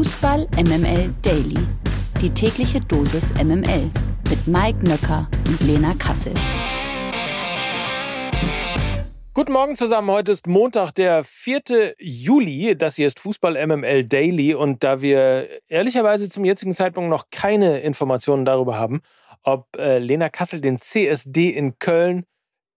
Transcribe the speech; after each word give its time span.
Fußball 0.00 0.48
MML 0.56 1.12
Daily. 1.20 1.58
Die 2.22 2.30
tägliche 2.30 2.80
Dosis 2.80 3.34
MML 3.34 3.90
mit 4.30 4.46
Mike 4.46 4.78
Nöcker 4.82 5.28
und 5.46 5.60
Lena 5.60 5.92
Kassel. 5.98 6.32
Guten 9.34 9.52
Morgen 9.52 9.76
zusammen. 9.76 10.10
Heute 10.10 10.32
ist 10.32 10.46
Montag, 10.46 10.92
der 10.92 11.22
4. 11.22 11.96
Juli. 11.98 12.78
Das 12.78 12.96
hier 12.96 13.08
ist 13.08 13.20
Fußball 13.20 13.66
MML 13.66 14.04
Daily. 14.04 14.54
Und 14.54 14.84
da 14.84 15.02
wir 15.02 15.50
ehrlicherweise 15.68 16.30
zum 16.30 16.46
jetzigen 16.46 16.72
Zeitpunkt 16.72 17.10
noch 17.10 17.26
keine 17.30 17.80
Informationen 17.80 18.46
darüber 18.46 18.78
haben, 18.78 19.02
ob 19.42 19.66
äh, 19.76 19.98
Lena 19.98 20.30
Kassel 20.30 20.62
den 20.62 20.80
CSD 20.80 21.50
in 21.50 21.78
Köln 21.78 22.24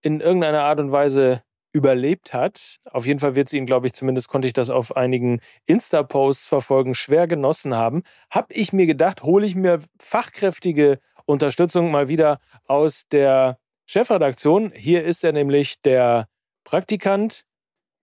in 0.01 0.19
irgendeiner 0.19 0.63
Art 0.63 0.81
und 0.81 0.91
Weise 0.91 1.41
überlebt 1.73 2.33
hat. 2.33 2.79
Auf 2.91 3.05
jeden 3.05 3.19
Fall 3.19 3.35
wird 3.35 3.49
sie 3.49 3.57
ihn, 3.57 3.65
glaube 3.65 3.87
ich, 3.87 3.93
zumindest 3.93 4.29
konnte 4.29 4.47
ich 4.47 4.53
das 4.53 4.69
auf 4.69 4.95
einigen 4.95 5.41
Insta-Posts 5.65 6.47
verfolgen, 6.47 6.93
schwer 6.95 7.27
genossen 7.27 7.75
haben. 7.75 8.03
Habe 8.29 8.53
ich 8.53 8.71
mir 8.71 8.85
gedacht, 8.85 9.23
hole 9.23 9.45
ich 9.45 9.55
mir 9.55 9.81
fachkräftige 9.99 10.99
Unterstützung 11.25 11.91
mal 11.91 12.07
wieder 12.07 12.39
aus 12.67 13.03
der 13.11 13.57
Chefredaktion. 13.85 14.71
Hier 14.73 15.03
ist 15.03 15.23
er 15.23 15.33
nämlich 15.33 15.81
der 15.81 16.27
Praktikant, 16.63 17.45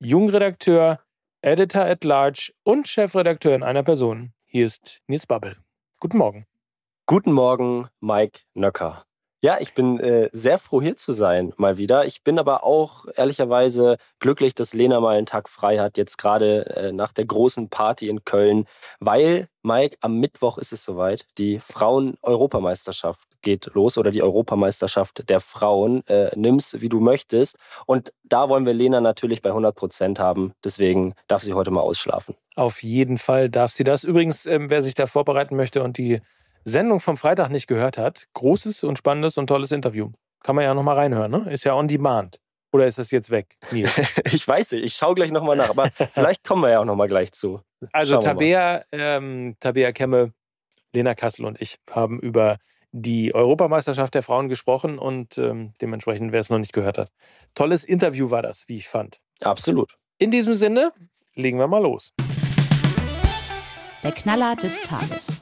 Jungredakteur, 0.01 1.01
Editor 1.41 1.85
at 1.85 2.05
Large 2.05 2.53
und 2.65 2.89
Chefredakteur 2.89 3.55
in 3.55 3.63
einer 3.63 3.83
Person. 3.83 4.33
Hier 4.45 4.67
ist 4.67 5.01
Nils 5.07 5.27
Babbel. 5.27 5.57
Guten 6.01 6.19
Morgen. 6.19 6.47
Guten 7.07 7.33
Morgen, 7.33 7.89
Mike 8.01 8.41
Nöcker. 8.55 9.05
Ja, 9.43 9.57
ich 9.59 9.73
bin 9.73 9.99
äh, 10.01 10.29
sehr 10.33 10.59
froh, 10.59 10.83
hier 10.83 10.99
zu 10.99 11.13
sein, 11.13 11.55
mal 11.57 11.79
wieder. 11.79 12.05
Ich 12.05 12.23
bin 12.23 12.39
aber 12.39 12.63
auch 12.63 13.07
ehrlicherweise 13.17 13.97
glücklich, 14.19 14.55
dass 14.55 14.75
Lena 14.75 15.01
mal 15.01 15.17
einen 15.17 15.25
Tag 15.25 15.49
frei 15.49 15.79
hat, 15.79 15.97
jetzt 15.97 16.19
gerade 16.19 16.67
äh, 16.77 16.93
nach 16.93 17.15
der 17.15 17.25
großen 17.25 17.71
Party 17.71 18.11
in 18.11 18.23
Köln, 18.27 18.67
weil, 18.99 19.49
Mike, 19.63 19.97
am 20.03 20.19
Mittwoch 20.21 20.59
ist 20.59 20.75
es 20.75 20.85
soweit. 20.85 21.25
Die 21.39 21.59
Frauen-Europameisterschaft 21.59 23.29
geht 23.41 23.71
los 23.73 23.97
oder 23.97 24.11
die 24.11 24.23
Europameisterschaft 24.23 25.27
der 25.31 25.41
Frauen. 25.41 26.07
Äh, 26.07 26.37
nimm's, 26.37 26.83
wie 26.83 26.91
du 26.91 27.01
möchtest. 27.01 27.59
Und 27.87 28.13
da 28.23 28.51
wollen 28.51 28.67
wir 28.67 28.75
Lena 28.75 29.01
natürlich 29.01 29.41
bei 29.41 29.49
100 29.49 29.75
Prozent 29.75 30.19
haben. 30.19 30.53
Deswegen 30.63 31.15
darf 31.29 31.43
sie 31.43 31.55
heute 31.55 31.71
mal 31.71 31.81
ausschlafen. 31.81 32.35
Auf 32.57 32.83
jeden 32.83 33.17
Fall 33.17 33.49
darf 33.49 33.73
sie 33.73 33.85
das. 33.85 34.05
Übrigens, 34.05 34.45
ähm, 34.45 34.69
wer 34.69 34.83
sich 34.83 34.95
da 34.95 35.07
vorbereiten 35.07 35.57
möchte 35.57 35.83
und 35.83 35.97
die 35.97 36.21
Sendung 36.65 37.01
vom 37.01 37.17
Freitag 37.17 37.51
nicht 37.51 37.67
gehört 37.67 37.99
hat, 37.99 38.27
großes 38.35 38.85
und 38.85 38.99
spannendes 38.99 39.39
und 39.39 39.47
tolles 39.47 39.73
Interview. 39.73 40.11
Kann 40.43 40.57
man 40.57 40.65
ja 40.65 40.75
nochmal 40.75 40.97
reinhören, 40.97 41.31
ne? 41.31 41.51
Ist 41.51 41.65
ja 41.65 41.75
on 41.75 41.89
demand. 41.89 42.41
Oder 42.73 42.87
ist 42.87 42.99
das 42.99 43.11
jetzt 43.11 43.31
weg, 43.31 43.57
Nils? 43.73 43.91
ich 44.33 44.47
weiß 44.47 44.73
nicht, 44.73 44.85
ich 44.85 44.95
schaue 44.95 45.15
gleich 45.15 45.31
nochmal 45.31 45.57
nach, 45.57 45.71
aber 45.71 45.91
vielleicht 46.13 46.45
kommen 46.45 46.63
wir 46.63 46.71
ja 46.71 46.81
auch 46.81 46.85
nochmal 46.85 47.09
gleich 47.09 47.33
zu. 47.33 47.61
Also 47.93 48.19
Tabea, 48.19 48.85
ähm, 48.93 49.57
Tabea 49.59 49.93
Kemme, 49.93 50.33
Lena 50.93 51.15
Kassel 51.15 51.47
und 51.47 51.61
ich 51.61 51.79
haben 51.91 52.21
über 52.21 52.59
die 52.93 53.35
Europameisterschaft 53.35 54.15
der 54.15 54.23
Frauen 54.23 54.49
gesprochen 54.49 54.99
und 54.99 55.39
ähm, 55.39 55.73
dementsprechend, 55.81 56.33
wer 56.33 56.41
es 56.41 56.51
noch 56.51 56.59
nicht 56.59 56.73
gehört 56.73 56.99
hat. 56.99 57.11
Tolles 57.55 57.85
Interview 57.85 58.31
war 58.31 58.43
das, 58.43 58.69
wie 58.69 58.77
ich 58.77 58.89
fand. 58.89 59.21
Absolut. 59.41 59.97
In 60.19 60.31
diesem 60.31 60.55
Sinne, 60.55 60.93
legen 61.35 61.59
wir 61.59 61.69
mal 61.69 61.83
los. 61.83 62.13
Der 64.03 64.13
Knaller 64.13 64.57
des 64.57 64.81
Tages. 64.83 65.40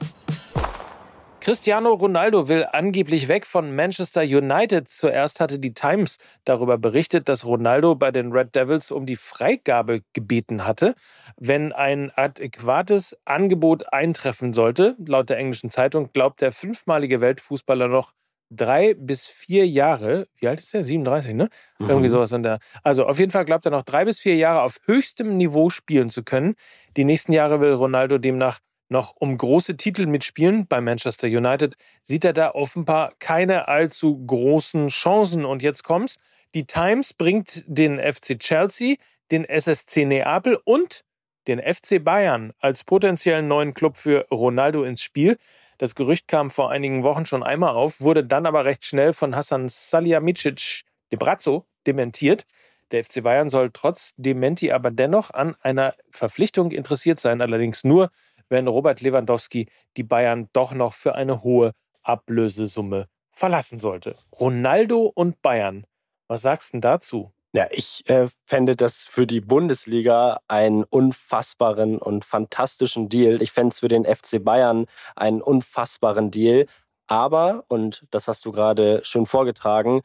Cristiano 1.41 1.93
Ronaldo 1.93 2.49
will 2.49 2.65
angeblich 2.69 3.29
weg 3.29 3.45
von 3.45 3.73
Manchester 3.73 4.21
United. 4.21 4.89
Zuerst 4.89 5.39
hatte 5.39 5.57
die 5.57 5.73
Times 5.73 6.17
darüber 6.43 6.77
berichtet, 6.77 7.29
dass 7.29 7.45
Ronaldo 7.45 7.95
bei 7.95 8.11
den 8.11 8.33
Red 8.33 8.55
Devils 8.55 8.91
um 8.91 9.05
die 9.05 9.15
Freigabe 9.15 10.01
gebeten 10.11 10.67
hatte, 10.67 10.95
wenn 11.37 11.71
ein 11.71 12.11
adäquates 12.13 13.17
Angebot 13.23 13.91
eintreffen 13.93 14.51
sollte. 14.51 14.97
Laut 15.05 15.29
der 15.29 15.37
englischen 15.37 15.71
Zeitung 15.71 16.11
glaubt 16.11 16.41
der 16.41 16.51
fünfmalige 16.51 17.21
Weltfußballer 17.21 17.87
noch 17.87 18.11
drei 18.51 18.93
bis 18.95 19.27
vier 19.27 19.65
Jahre, 19.67 20.27
wie 20.39 20.47
alt 20.47 20.59
ist 20.59 20.73
der? 20.73 20.83
37, 20.83 21.35
ne? 21.35 21.49
Mhm. 21.77 21.89
Irgendwie 21.89 22.09
sowas 22.09 22.31
in 22.31 22.43
der. 22.43 22.59
Also 22.83 23.05
auf 23.05 23.17
jeden 23.17 23.31
Fall 23.31 23.45
glaubt 23.45 23.65
er 23.65 23.71
noch 23.71 23.83
drei 23.83 24.05
bis 24.05 24.19
vier 24.19 24.35
Jahre 24.35 24.63
auf 24.63 24.77
höchstem 24.85 25.37
Niveau 25.37 25.69
spielen 25.69 26.09
zu 26.09 26.23
können. 26.23 26.55
Die 26.97 27.05
nächsten 27.05 27.31
Jahre 27.31 27.61
will 27.61 27.73
Ronaldo 27.73 28.17
demnach 28.17 28.59
noch 28.89 29.15
um 29.17 29.37
große 29.37 29.77
Titel 29.77 30.05
mitspielen 30.05 30.67
bei 30.67 30.81
Manchester 30.81 31.27
United, 31.27 31.75
sieht 32.03 32.25
er 32.25 32.33
da 32.33 32.51
offenbar 32.51 33.13
keine 33.19 33.67
allzu 33.67 34.23
großen 34.25 34.89
Chancen. 34.89 35.45
Und 35.45 35.61
jetzt 35.61 35.83
kommt's. 35.83 36.17
Die 36.55 36.65
Times 36.65 37.13
bringt 37.13 37.63
den 37.67 37.99
FC 37.99 38.39
Chelsea, 38.39 38.95
den 39.31 39.45
SSC 39.45 40.05
Neapel 40.05 40.59
und 40.63 41.05
den 41.47 41.59
FC 41.59 42.03
Bayern 42.03 42.53
als 42.59 42.83
potenziellen 42.83 43.47
neuen 43.47 43.73
Club 43.73 43.97
für 43.97 44.27
Ronaldo 44.31 44.83
ins 44.83 45.01
Spiel. 45.01 45.37
Das 45.77 45.95
Gerücht 45.95 46.27
kam 46.27 46.49
vor 46.49 46.71
einigen 46.71 47.03
Wochen 47.03 47.25
schon 47.25 47.43
einmal 47.43 47.75
auf, 47.75 48.01
wurde 48.01 48.23
dann 48.25 48.45
aber 48.45 48.65
recht 48.65 48.83
schnell 48.83 49.13
von 49.13 49.35
Hassan 49.35 49.69
Salihamidzic 49.69 50.83
de 51.11 51.17
Brazzo 51.17 51.65
dementiert. 51.87 52.45
Der 52.91 53.03
FC 53.03 53.23
Bayern 53.23 53.49
soll 53.49 53.69
trotz 53.71 54.13
Dementi 54.17 54.71
aber 54.71 54.91
dennoch 54.91 55.31
an 55.31 55.55
einer 55.61 55.95
Verpflichtung 56.09 56.71
interessiert 56.71 57.19
sein, 57.19 57.41
allerdings 57.41 57.83
nur, 57.83 58.09
wenn 58.49 58.67
Robert 58.67 59.01
Lewandowski 59.01 59.67
die 59.97 60.03
Bayern 60.03 60.49
doch 60.53 60.73
noch 60.73 60.93
für 60.93 61.15
eine 61.15 61.43
hohe 61.43 61.71
Ablösesumme 62.03 63.07
verlassen 63.31 63.79
sollte. 63.79 64.15
Ronaldo 64.39 65.11
und 65.13 65.41
Bayern, 65.41 65.85
was 66.27 66.41
sagst 66.41 66.73
du 66.73 66.79
dazu? 66.79 67.31
Ja, 67.51 67.67
ich 67.71 68.07
äh, 68.07 68.27
fände 68.45 68.75
das 68.75 69.05
für 69.05 69.25
die 69.25 69.41
Bundesliga 69.41 70.39
einen 70.47 70.83
unfassbaren 70.83 71.97
und 71.97 72.23
fantastischen 72.23 73.09
Deal. 73.09 73.41
Ich 73.41 73.51
fände 73.51 73.69
es 73.69 73.79
für 73.79 73.87
den 73.87 74.05
FC 74.05 74.43
Bayern 74.43 74.85
einen 75.15 75.41
unfassbaren 75.41 76.29
Deal. 76.29 76.67
Aber, 77.07 77.63
und 77.67 78.05
das 78.11 78.27
hast 78.27 78.45
du 78.45 78.51
gerade 78.51 79.01
schön 79.03 79.25
vorgetragen, 79.25 80.01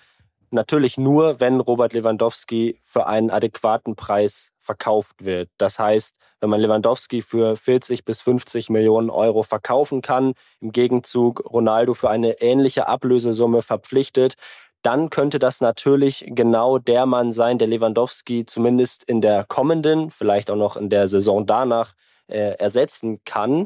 natürlich 0.51 0.97
nur, 0.97 1.39
wenn 1.39 1.61
Robert 1.61 1.93
Lewandowski 1.93 2.79
für 2.83 3.07
einen 3.07 3.31
adäquaten 3.31 3.95
Preis 3.95 4.53
verkauft 4.59 5.23
wird. 5.23 5.51
Das 5.59 5.79
heißt, 5.79 6.17
wenn 6.45 6.51
man 6.51 6.61
Lewandowski 6.61 7.23
für 7.23 7.57
40 7.57 8.05
bis 8.05 8.21
50 8.21 8.69
Millionen 8.69 9.09
Euro 9.09 9.43
verkaufen 9.43 10.03
kann, 10.03 10.35
im 10.61 10.73
Gegenzug 10.73 11.43
Ronaldo 11.51 11.95
für 11.95 12.11
eine 12.11 12.43
ähnliche 12.43 12.87
Ablösesumme 12.87 13.63
verpflichtet, 13.63 14.35
dann 14.83 15.09
könnte 15.09 15.39
das 15.39 15.63
natürlich 15.63 16.27
genau 16.29 16.77
der 16.77 17.07
Mann 17.07 17.33
sein, 17.33 17.57
der 17.57 17.69
Lewandowski 17.69 18.45
zumindest 18.45 19.05
in 19.05 19.23
der 19.23 19.45
kommenden, 19.45 20.11
vielleicht 20.11 20.51
auch 20.51 20.57
noch 20.57 20.77
in 20.77 20.91
der 20.91 21.09
Saison 21.09 21.47
danach 21.47 21.95
äh, 22.27 22.57
ersetzen 22.59 23.21
kann. 23.25 23.65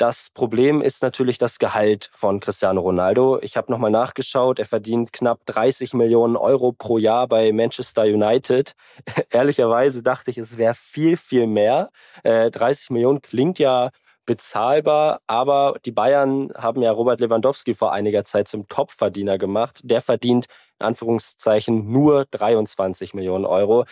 Das 0.00 0.30
Problem 0.30 0.80
ist 0.80 1.02
natürlich 1.02 1.36
das 1.36 1.58
Gehalt 1.58 2.08
von 2.14 2.40
Cristiano 2.40 2.80
Ronaldo. 2.80 3.38
Ich 3.42 3.58
habe 3.58 3.70
nochmal 3.70 3.90
nachgeschaut, 3.90 4.58
er 4.58 4.64
verdient 4.64 5.12
knapp 5.12 5.44
30 5.44 5.92
Millionen 5.92 6.36
Euro 6.36 6.72
pro 6.72 6.96
Jahr 6.96 7.28
bei 7.28 7.52
Manchester 7.52 8.04
United. 8.04 8.72
Ehrlicherweise 9.30 10.02
dachte 10.02 10.30
ich, 10.30 10.38
es 10.38 10.56
wäre 10.56 10.72
viel, 10.72 11.18
viel 11.18 11.46
mehr. 11.46 11.90
Äh, 12.22 12.50
30 12.50 12.88
Millionen 12.88 13.20
klingt 13.20 13.58
ja 13.58 13.90
bezahlbar, 14.24 15.20
aber 15.26 15.76
die 15.84 15.92
Bayern 15.92 16.50
haben 16.56 16.80
ja 16.80 16.92
Robert 16.92 17.20
Lewandowski 17.20 17.74
vor 17.74 17.92
einiger 17.92 18.24
Zeit 18.24 18.48
zum 18.48 18.68
Topverdiener 18.68 19.36
gemacht. 19.36 19.80
Der 19.84 20.00
verdient 20.00 20.46
in 20.78 20.86
Anführungszeichen 20.86 21.92
nur 21.92 22.24
23 22.30 23.12
Millionen 23.12 23.44
Euro. 23.44 23.84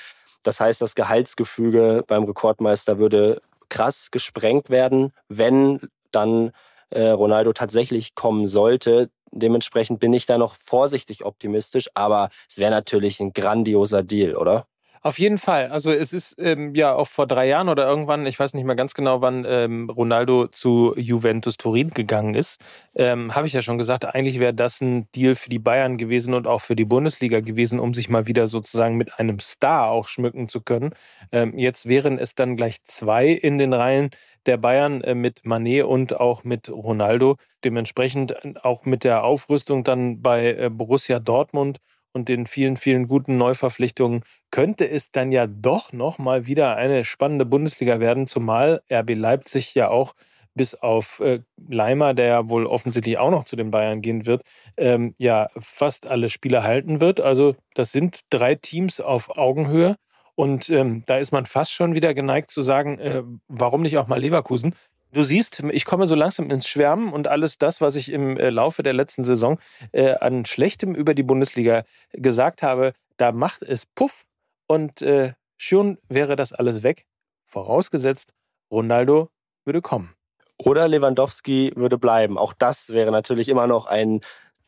Das 0.42 0.58
heißt, 0.58 0.80
das 0.80 0.94
Gehaltsgefüge 0.94 2.02
beim 2.06 2.24
Rekordmeister 2.24 2.96
würde 2.96 3.42
krass 3.68 4.10
gesprengt 4.10 4.70
werden, 4.70 5.12
wenn 5.28 5.80
dann 6.12 6.52
äh, 6.90 7.08
Ronaldo 7.08 7.52
tatsächlich 7.52 8.14
kommen 8.14 8.46
sollte. 8.46 9.10
Dementsprechend 9.30 10.00
bin 10.00 10.12
ich 10.12 10.26
da 10.26 10.38
noch 10.38 10.56
vorsichtig 10.56 11.24
optimistisch, 11.24 11.88
aber 11.94 12.30
es 12.48 12.58
wäre 12.58 12.70
natürlich 12.70 13.20
ein 13.20 13.32
grandioser 13.32 14.02
Deal, 14.02 14.36
oder? 14.36 14.66
Auf 15.00 15.18
jeden 15.18 15.38
Fall. 15.38 15.68
Also 15.68 15.92
es 15.92 16.12
ist 16.12 16.36
ähm, 16.40 16.74
ja 16.74 16.94
auch 16.94 17.06
vor 17.06 17.26
drei 17.26 17.46
Jahren 17.46 17.68
oder 17.68 17.86
irgendwann, 17.86 18.26
ich 18.26 18.38
weiß 18.38 18.54
nicht 18.54 18.64
mehr 18.64 18.74
ganz 18.74 18.94
genau, 18.94 19.20
wann 19.20 19.44
ähm, 19.48 19.88
Ronaldo 19.90 20.48
zu 20.48 20.94
Juventus 20.96 21.56
Turin 21.56 21.90
gegangen 21.90 22.34
ist, 22.34 22.60
ähm, 22.96 23.34
habe 23.34 23.46
ich 23.46 23.52
ja 23.52 23.62
schon 23.62 23.78
gesagt, 23.78 24.04
eigentlich 24.04 24.40
wäre 24.40 24.54
das 24.54 24.80
ein 24.80 25.08
Deal 25.12 25.36
für 25.36 25.50
die 25.50 25.60
Bayern 25.60 25.98
gewesen 25.98 26.34
und 26.34 26.48
auch 26.48 26.60
für 26.60 26.74
die 26.74 26.84
Bundesliga 26.84 27.40
gewesen, 27.40 27.78
um 27.78 27.94
sich 27.94 28.08
mal 28.08 28.26
wieder 28.26 28.48
sozusagen 28.48 28.96
mit 28.96 29.20
einem 29.20 29.38
Star 29.38 29.88
auch 29.90 30.08
schmücken 30.08 30.48
zu 30.48 30.62
können. 30.62 30.90
Ähm, 31.30 31.56
jetzt 31.56 31.86
wären 31.86 32.18
es 32.18 32.34
dann 32.34 32.56
gleich 32.56 32.82
zwei 32.82 33.28
in 33.28 33.58
den 33.58 33.72
Reihen 33.72 34.10
der 34.48 34.56
Bayern 34.56 35.02
äh, 35.02 35.14
mit 35.14 35.44
Manet 35.44 35.84
und 35.84 36.18
auch 36.18 36.42
mit 36.44 36.70
Ronaldo. 36.70 37.36
Dementsprechend 37.64 38.32
äh, 38.32 38.54
auch 38.62 38.84
mit 38.84 39.04
der 39.04 39.24
Aufrüstung 39.24 39.84
dann 39.84 40.22
bei 40.22 40.54
äh, 40.54 40.70
Borussia 40.70 41.20
Dortmund 41.20 41.78
und 42.12 42.28
den 42.28 42.46
vielen, 42.46 42.76
vielen 42.76 43.06
guten 43.06 43.36
Neuverpflichtungen 43.36 44.24
könnte 44.50 44.88
es 44.88 45.10
dann 45.12 45.30
ja 45.30 45.46
doch 45.46 45.92
noch 45.92 46.18
mal 46.18 46.46
wieder 46.46 46.76
eine 46.76 47.04
spannende 47.04 47.44
Bundesliga 47.46 48.00
werden, 48.00 48.26
zumal 48.26 48.80
RB 48.90 49.14
Leipzig 49.14 49.74
ja 49.74 49.88
auch 49.90 50.14
bis 50.54 50.74
auf 50.74 51.22
Leimer, 51.68 52.14
der 52.14 52.26
ja 52.26 52.48
wohl 52.48 52.66
offensichtlich 52.66 53.18
auch 53.18 53.30
noch 53.30 53.44
zu 53.44 53.54
den 53.54 53.70
Bayern 53.70 54.00
gehen 54.02 54.26
wird, 54.26 54.42
ähm, 54.76 55.14
ja 55.18 55.48
fast 55.56 56.06
alle 56.08 56.30
Spiele 56.30 56.64
halten 56.64 57.00
wird. 57.00 57.20
Also 57.20 57.54
das 57.74 57.92
sind 57.92 58.22
drei 58.30 58.56
Teams 58.56 59.00
auf 59.00 59.36
Augenhöhe. 59.36 59.96
Und 60.38 60.70
ähm, 60.70 61.02
da 61.06 61.18
ist 61.18 61.32
man 61.32 61.46
fast 61.46 61.72
schon 61.72 61.94
wieder 61.94 62.14
geneigt 62.14 62.52
zu 62.52 62.62
sagen, 62.62 63.00
äh, 63.00 63.24
warum 63.48 63.82
nicht 63.82 63.98
auch 63.98 64.06
mal 64.06 64.20
Leverkusen? 64.20 64.72
Du 65.10 65.24
siehst, 65.24 65.64
ich 65.72 65.84
komme 65.84 66.06
so 66.06 66.14
langsam 66.14 66.48
ins 66.50 66.68
Schwärmen 66.68 67.12
und 67.12 67.26
alles 67.26 67.58
das, 67.58 67.80
was 67.80 67.96
ich 67.96 68.12
im 68.12 68.36
äh, 68.36 68.50
Laufe 68.50 68.84
der 68.84 68.92
letzten 68.92 69.24
Saison 69.24 69.58
äh, 69.90 70.14
an 70.14 70.44
Schlechtem 70.44 70.94
über 70.94 71.14
die 71.14 71.24
Bundesliga 71.24 71.82
gesagt 72.12 72.62
habe, 72.62 72.92
da 73.16 73.32
macht 73.32 73.62
es 73.62 73.84
Puff 73.84 74.26
und 74.68 75.02
äh, 75.02 75.32
schon 75.56 75.98
wäre 76.08 76.36
das 76.36 76.52
alles 76.52 76.84
weg. 76.84 77.04
Vorausgesetzt, 77.46 78.32
Ronaldo 78.70 79.30
würde 79.64 79.82
kommen. 79.82 80.14
Oder 80.56 80.86
Lewandowski 80.86 81.72
würde 81.74 81.98
bleiben. 81.98 82.38
Auch 82.38 82.52
das 82.52 82.90
wäre 82.90 83.10
natürlich 83.10 83.48
immer 83.48 83.66
noch 83.66 83.86
ein 83.86 84.20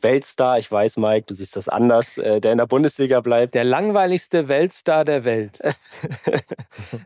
Weltstar. 0.03 0.59
Ich 0.59 0.71
weiß, 0.71 0.97
Mike, 0.97 1.27
du 1.27 1.35
siehst 1.35 1.57
das 1.57 1.69
anders, 1.69 2.19
äh, 2.19 2.41
der 2.41 2.53
in 2.53 2.59
der 2.59 2.67
Bundesliga 2.67 3.21
bleibt. 3.21 3.55
Der 3.55 3.65
langweiligste 3.65 4.49
Weltstar 4.49 5.05
der 5.05 5.25
Welt. 5.25 5.61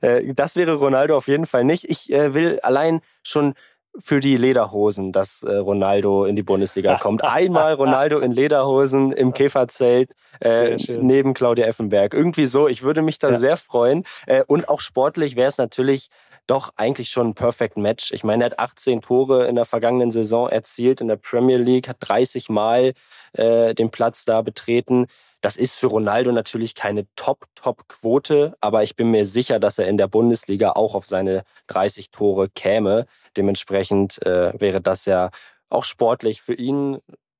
Äh, 0.00 0.34
das 0.34 0.56
wäre 0.56 0.74
Ronaldo 0.74 1.16
auf 1.16 1.28
jeden 1.28 1.46
Fall 1.46 1.64
nicht. 1.64 1.88
Ich 1.88 2.12
äh, 2.12 2.34
will 2.34 2.58
allein 2.60 3.00
schon 3.22 3.54
für 3.98 4.20
die 4.20 4.36
Lederhosen, 4.36 5.12
dass 5.12 5.44
Ronaldo 5.44 6.24
in 6.24 6.36
die 6.36 6.42
Bundesliga 6.42 6.98
kommt. 7.00 7.24
Einmal 7.24 7.74
Ronaldo 7.74 8.18
in 8.18 8.32
Lederhosen 8.32 9.12
im 9.12 9.32
Käferzelt 9.32 10.14
äh, 10.40 10.76
neben 10.88 11.34
Claudia 11.34 11.66
Effenberg. 11.66 12.14
Irgendwie 12.14 12.46
so. 12.46 12.68
Ich 12.68 12.82
würde 12.82 13.02
mich 13.02 13.18
da 13.18 13.30
ja. 13.30 13.38
sehr 13.38 13.56
freuen. 13.56 14.04
Äh, 14.26 14.42
und 14.46 14.68
auch 14.68 14.80
sportlich 14.80 15.36
wäre 15.36 15.48
es 15.48 15.58
natürlich 15.58 16.10
doch 16.46 16.72
eigentlich 16.76 17.08
schon 17.08 17.28
ein 17.28 17.34
Perfect 17.34 17.76
Match. 17.76 18.12
Ich 18.12 18.24
meine, 18.24 18.44
er 18.44 18.50
hat 18.50 18.58
18 18.58 19.00
Tore 19.00 19.46
in 19.46 19.54
der 19.54 19.64
vergangenen 19.64 20.10
Saison 20.10 20.48
erzielt 20.48 21.00
in 21.00 21.08
der 21.08 21.16
Premier 21.16 21.56
League, 21.56 21.88
hat 21.88 21.96
30 22.00 22.50
Mal 22.50 22.92
äh, 23.32 23.74
den 23.74 23.90
Platz 23.90 24.24
da 24.24 24.42
betreten. 24.42 25.06
Das 25.44 25.56
ist 25.56 25.78
für 25.78 25.88
Ronaldo 25.88 26.32
natürlich 26.32 26.74
keine 26.74 27.06
Top-Top-Quote, 27.16 28.56
aber 28.62 28.82
ich 28.82 28.96
bin 28.96 29.10
mir 29.10 29.26
sicher, 29.26 29.60
dass 29.60 29.78
er 29.78 29.86
in 29.88 29.98
der 29.98 30.08
Bundesliga 30.08 30.70
auch 30.70 30.94
auf 30.94 31.04
seine 31.04 31.44
30 31.66 32.10
Tore 32.10 32.48
käme. 32.48 33.04
Dementsprechend 33.36 34.22
äh, 34.22 34.58
wäre 34.58 34.80
das 34.80 35.04
ja 35.04 35.28
auch 35.68 35.84
sportlich 35.84 36.40
für 36.40 36.54
ihn 36.54 36.96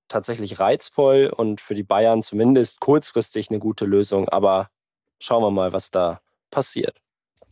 tatsächlich 0.09 0.61
reizvoll 0.61 1.33
und 1.35 1.63
für 1.63 1.75
die 1.75 1.83
Bayern 1.83 2.23
zumindest 2.23 2.79
kurzfristig 2.79 3.49
eine 3.49 3.59
gute 3.59 3.87
Lösung. 3.87 4.29
Aber 4.29 4.69
schauen 5.19 5.43
wir 5.43 5.51
mal, 5.51 5.73
was 5.73 5.91
da 5.91 6.21
passiert 6.51 7.04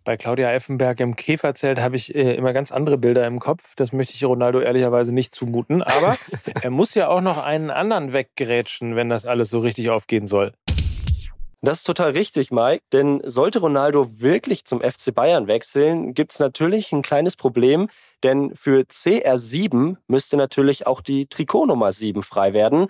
bei 0.04 0.16
Claudia 0.16 0.50
Effenberg 0.52 1.00
im 1.00 1.16
Käferzelt 1.16 1.80
habe 1.80 1.96
ich 1.96 2.14
äh, 2.14 2.34
immer 2.34 2.52
ganz 2.52 2.72
andere 2.72 2.98
Bilder 2.98 3.26
im 3.26 3.38
Kopf. 3.38 3.74
Das 3.76 3.92
möchte 3.92 4.14
ich 4.14 4.24
Ronaldo 4.24 4.60
ehrlicherweise 4.60 5.12
nicht 5.12 5.34
zumuten. 5.34 5.82
Aber 5.82 6.16
er 6.62 6.70
muss 6.70 6.94
ja 6.94 7.08
auch 7.08 7.20
noch 7.20 7.44
einen 7.44 7.70
anderen 7.70 8.12
weggrätschen, 8.12 8.96
wenn 8.96 9.08
das 9.08 9.26
alles 9.26 9.50
so 9.50 9.60
richtig 9.60 9.90
aufgehen 9.90 10.26
soll. 10.26 10.52
Das 11.64 11.78
ist 11.78 11.84
total 11.84 12.10
richtig, 12.10 12.50
Mike. 12.50 12.82
Denn 12.92 13.20
sollte 13.24 13.60
Ronaldo 13.60 14.20
wirklich 14.20 14.64
zum 14.64 14.80
FC 14.80 15.14
Bayern 15.14 15.46
wechseln, 15.46 16.12
gibt 16.12 16.32
es 16.32 16.40
natürlich 16.40 16.90
ein 16.90 17.02
kleines 17.02 17.36
Problem. 17.36 17.88
Denn 18.24 18.54
für 18.56 18.80
CR7 18.82 19.96
müsste 20.08 20.36
natürlich 20.36 20.86
auch 20.88 21.00
die 21.00 21.26
Trikotnummer 21.26 21.92
7 21.92 22.24
frei 22.24 22.52
werden. 22.52 22.88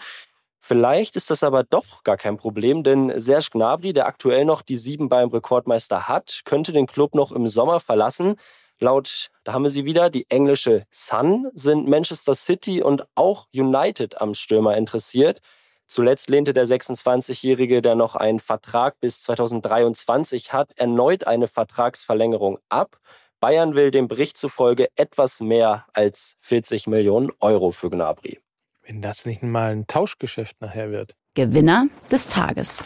Vielleicht 0.64 1.17
ist 1.17 1.29
das 1.29 1.43
aber 1.43 1.64
doch 1.64 2.05
gar 2.05 2.17
kein 2.17 2.37
Problem, 2.37 2.85
denn 2.85 3.19
Serge 3.19 3.49
Gnabry, 3.50 3.93
der 3.93 4.06
aktuell 4.06 4.44
noch 4.44 4.62
die 4.62 4.76
sieben 4.76 5.09
beim 5.09 5.29
Rekordmeister 5.29 6.06
hat, 6.06 6.43
könnte 6.44 6.73
den 6.73 6.87
Club 6.87 7.17
noch 7.17 7.32
im 7.32 7.49
Sommer 7.49 7.81
verlassen. 7.81 8.37
Laut, 8.79 9.31
da 9.43 9.55
haben 9.55 9.64
wir 9.64 9.70
sie 9.70 9.85
wieder, 9.85 10.09
die 10.09 10.25
englische 10.31 10.87
Sun 10.88 11.50
sind 11.55 11.88
Manchester 11.88 12.35
City 12.35 12.81
und 12.81 13.05
auch 13.17 13.49
United 13.53 14.20
am 14.20 14.35
Stürmer 14.35 14.76
interessiert. 14.76 15.41
Zuletzt 15.88 16.31
lehnte 16.31 16.53
der 16.53 16.67
26-Jährige, 16.67 17.82
der 17.82 17.97
noch 17.97 18.15
einen 18.15 18.38
Vertrag 18.38 19.00
bis 19.00 19.20
2023 19.23 20.53
hat, 20.53 20.79
erneut 20.79 21.26
eine 21.26 21.49
Vertragsverlängerung 21.49 22.61
ab. 22.69 22.99
Bayern 23.41 23.75
will 23.75 23.91
dem 23.91 24.06
Bericht 24.06 24.37
zufolge 24.37 24.88
etwas 24.94 25.41
mehr 25.41 25.87
als 25.93 26.37
40 26.41 26.87
Millionen 26.87 27.32
Euro 27.41 27.73
für 27.73 27.91
Gnabry. 27.91 28.42
Wenn 28.84 29.00
das 29.00 29.26
nicht 29.26 29.43
mal 29.43 29.73
ein 29.73 29.87
Tauschgeschäft 29.87 30.61
nachher 30.61 30.90
wird. 30.90 31.14
Gewinner 31.34 31.87
des 32.11 32.29
Tages. 32.29 32.84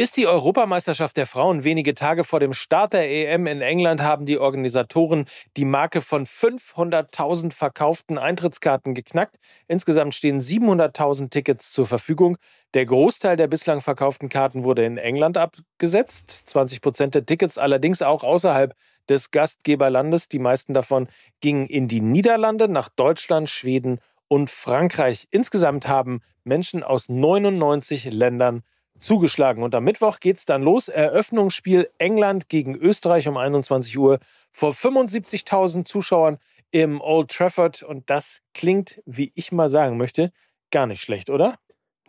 Ist 0.00 0.16
die 0.16 0.28
Europameisterschaft 0.28 1.16
der 1.16 1.26
Frauen 1.26 1.64
wenige 1.64 1.92
Tage 1.92 2.22
vor 2.22 2.38
dem 2.38 2.52
Start 2.52 2.92
der 2.92 3.10
EM 3.10 3.48
in 3.48 3.60
England 3.60 4.00
haben 4.00 4.26
die 4.26 4.38
Organisatoren 4.38 5.24
die 5.56 5.64
Marke 5.64 6.02
von 6.02 6.24
500.000 6.24 7.52
verkauften 7.52 8.16
Eintrittskarten 8.16 8.94
geknackt. 8.94 9.40
Insgesamt 9.66 10.14
stehen 10.14 10.38
700.000 10.38 11.30
Tickets 11.30 11.72
zur 11.72 11.88
Verfügung. 11.88 12.38
Der 12.74 12.86
Großteil 12.86 13.36
der 13.36 13.48
bislang 13.48 13.80
verkauften 13.80 14.28
Karten 14.28 14.62
wurde 14.62 14.84
in 14.84 14.98
England 14.98 15.36
abgesetzt, 15.36 16.30
20 16.46 16.80
Prozent 16.80 17.16
der 17.16 17.26
Tickets 17.26 17.58
allerdings 17.58 18.00
auch 18.00 18.22
außerhalb 18.22 18.76
des 19.08 19.32
Gastgeberlandes. 19.32 20.28
Die 20.28 20.38
meisten 20.38 20.74
davon 20.74 21.08
gingen 21.40 21.66
in 21.66 21.88
die 21.88 22.00
Niederlande, 22.00 22.68
nach 22.68 22.88
Deutschland, 22.88 23.50
Schweden 23.50 23.98
und 24.28 24.48
Frankreich. 24.48 25.26
Insgesamt 25.32 25.88
haben 25.88 26.20
Menschen 26.44 26.84
aus 26.84 27.08
99 27.08 28.12
Ländern 28.12 28.62
zugeschlagen. 28.98 29.62
Und 29.62 29.74
am 29.74 29.84
Mittwoch 29.84 30.20
geht 30.20 30.36
es 30.36 30.44
dann 30.44 30.62
los. 30.62 30.88
Eröffnungsspiel 30.88 31.90
England 31.98 32.48
gegen 32.48 32.74
Österreich 32.74 33.28
um 33.28 33.36
21 33.36 33.98
Uhr 33.98 34.18
vor 34.52 34.72
75.000 34.72 35.84
Zuschauern 35.84 36.38
im 36.70 37.00
Old 37.00 37.30
Trafford. 37.30 37.82
Und 37.82 38.10
das 38.10 38.42
klingt, 38.54 39.00
wie 39.06 39.32
ich 39.34 39.52
mal 39.52 39.68
sagen 39.68 39.96
möchte, 39.96 40.32
gar 40.70 40.86
nicht 40.86 41.02
schlecht, 41.02 41.30
oder? 41.30 41.56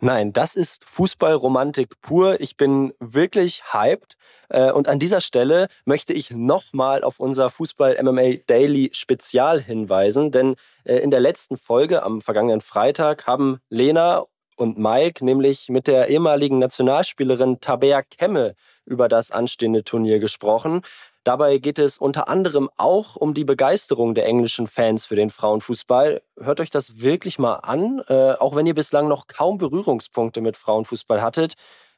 Nein, 0.02 0.32
das 0.32 0.56
ist 0.56 0.86
Fußballromantik 0.86 2.00
pur. 2.00 2.40
Ich 2.40 2.56
bin 2.56 2.94
wirklich 3.00 3.62
hyped. 3.74 4.16
Äh, 4.48 4.72
und 4.72 4.88
an 4.88 4.98
dieser 4.98 5.20
Stelle 5.20 5.68
möchte 5.84 6.14
ich 6.14 6.30
nochmal 6.30 7.04
auf 7.04 7.20
unser 7.20 7.50
Fußball 7.50 8.02
MMA 8.02 8.38
Daily 8.46 8.88
Spezial 8.94 9.60
hinweisen, 9.60 10.30
denn 10.30 10.56
äh, 10.84 10.96
in 10.96 11.10
der 11.10 11.20
letzten 11.20 11.58
Folge 11.58 12.02
am 12.02 12.22
vergangenen 12.22 12.62
Freitag 12.62 13.26
haben 13.26 13.58
Lena 13.68 14.24
und 14.60 14.78
Mike 14.78 15.24
nämlich 15.24 15.68
mit 15.68 15.86
der 15.86 16.08
ehemaligen 16.08 16.58
Nationalspielerin 16.58 17.60
Tabea 17.60 18.02
Kemme 18.02 18.54
über 18.84 19.08
das 19.08 19.30
anstehende 19.30 19.84
Turnier 19.84 20.18
gesprochen. 20.18 20.82
Dabei 21.24 21.58
geht 21.58 21.78
es 21.78 21.98
unter 21.98 22.28
anderem 22.28 22.70
auch 22.76 23.16
um 23.16 23.34
die 23.34 23.44
Begeisterung 23.44 24.14
der 24.14 24.26
englischen 24.26 24.66
Fans 24.66 25.06
für 25.06 25.16
den 25.16 25.30
Frauenfußball. 25.30 26.22
Hört 26.38 26.60
euch 26.60 26.70
das 26.70 27.00
wirklich 27.00 27.38
mal 27.38 27.56
an, 27.56 28.02
äh, 28.08 28.32
auch 28.32 28.54
wenn 28.54 28.66
ihr 28.66 28.74
bislang 28.74 29.08
noch 29.08 29.26
kaum 29.26 29.58
Berührungspunkte 29.58 30.40
mit 30.40 30.56
Frauenfußball 30.56 31.22
hattet. 31.22 31.54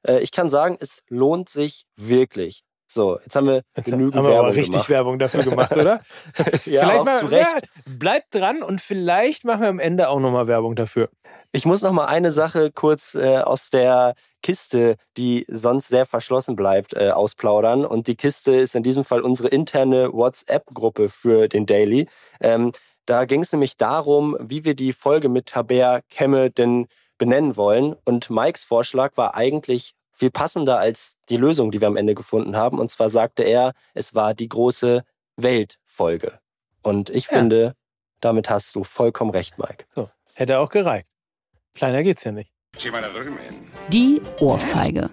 Äh, 0.06 0.20
ich 0.20 0.32
kann 0.32 0.50
sagen, 0.50 0.76
es 0.80 1.02
lohnt 1.08 1.48
sich 1.48 1.86
wirklich. 1.96 2.62
So, 2.86 3.18
jetzt 3.20 3.34
haben 3.36 3.46
wir 3.46 3.62
jetzt 3.76 3.86
genügend 3.86 4.16
haben 4.16 4.24
wir 4.24 4.32
Werbung 4.32 4.46
aber 4.46 4.56
richtig 4.56 4.72
gemacht. 4.72 4.88
Werbung 4.90 5.18
dafür 5.18 5.42
gemacht, 5.44 5.72
oder? 5.72 6.02
ja, 6.66 6.80
vielleicht 6.80 7.04
mal, 7.04 7.20
zu 7.20 7.26
Recht. 7.26 7.48
Ja, 7.54 7.82
bleibt 7.86 8.34
dran 8.34 8.62
und 8.62 8.80
vielleicht 8.80 9.44
machen 9.44 9.62
wir 9.62 9.68
am 9.68 9.78
Ende 9.78 10.08
auch 10.08 10.20
nochmal 10.20 10.46
Werbung 10.46 10.76
dafür. 10.76 11.08
Ich 11.54 11.66
muss 11.66 11.82
noch 11.82 11.92
mal 11.92 12.06
eine 12.06 12.32
Sache 12.32 12.72
kurz 12.72 13.14
äh, 13.14 13.36
aus 13.36 13.68
der 13.68 14.14
Kiste, 14.42 14.96
die 15.18 15.44
sonst 15.48 15.88
sehr 15.88 16.06
verschlossen 16.06 16.56
bleibt, 16.56 16.94
äh, 16.94 17.10
ausplaudern. 17.10 17.84
Und 17.84 18.06
die 18.06 18.16
Kiste 18.16 18.54
ist 18.56 18.74
in 18.74 18.82
diesem 18.82 19.04
Fall 19.04 19.20
unsere 19.20 19.48
interne 19.48 20.10
WhatsApp-Gruppe 20.14 21.10
für 21.10 21.48
den 21.48 21.66
Daily. 21.66 22.08
Ähm, 22.40 22.72
da 23.04 23.26
ging 23.26 23.42
es 23.42 23.52
nämlich 23.52 23.76
darum, 23.76 24.34
wie 24.40 24.64
wir 24.64 24.74
die 24.74 24.94
Folge 24.94 25.28
mit 25.28 25.44
Tabea 25.44 26.00
Kemme 26.08 26.50
denn 26.50 26.86
benennen 27.18 27.54
wollen. 27.58 27.96
Und 28.06 28.30
Mikes 28.30 28.64
Vorschlag 28.64 29.18
war 29.18 29.34
eigentlich 29.34 29.94
viel 30.10 30.30
passender 30.30 30.78
als 30.78 31.18
die 31.28 31.36
Lösung, 31.36 31.70
die 31.70 31.82
wir 31.82 31.88
am 31.88 31.98
Ende 31.98 32.14
gefunden 32.14 32.56
haben. 32.56 32.78
Und 32.78 32.90
zwar 32.90 33.10
sagte 33.10 33.42
er, 33.42 33.74
es 33.92 34.14
war 34.14 34.32
die 34.32 34.48
große 34.48 35.04
Weltfolge. 35.36 36.38
Und 36.82 37.10
ich 37.10 37.26
ja. 37.26 37.36
finde, 37.36 37.74
damit 38.20 38.48
hast 38.48 38.74
du 38.74 38.84
vollkommen 38.84 39.32
recht, 39.32 39.58
Mike. 39.58 39.84
So, 39.94 40.08
hätte 40.34 40.58
auch 40.58 40.70
gereicht. 40.70 41.11
Kleiner 41.74 42.02
geht's 42.02 42.24
ja 42.24 42.32
nicht. 42.32 42.52
Die 43.88 44.20
Ohrfeige. 44.40 45.10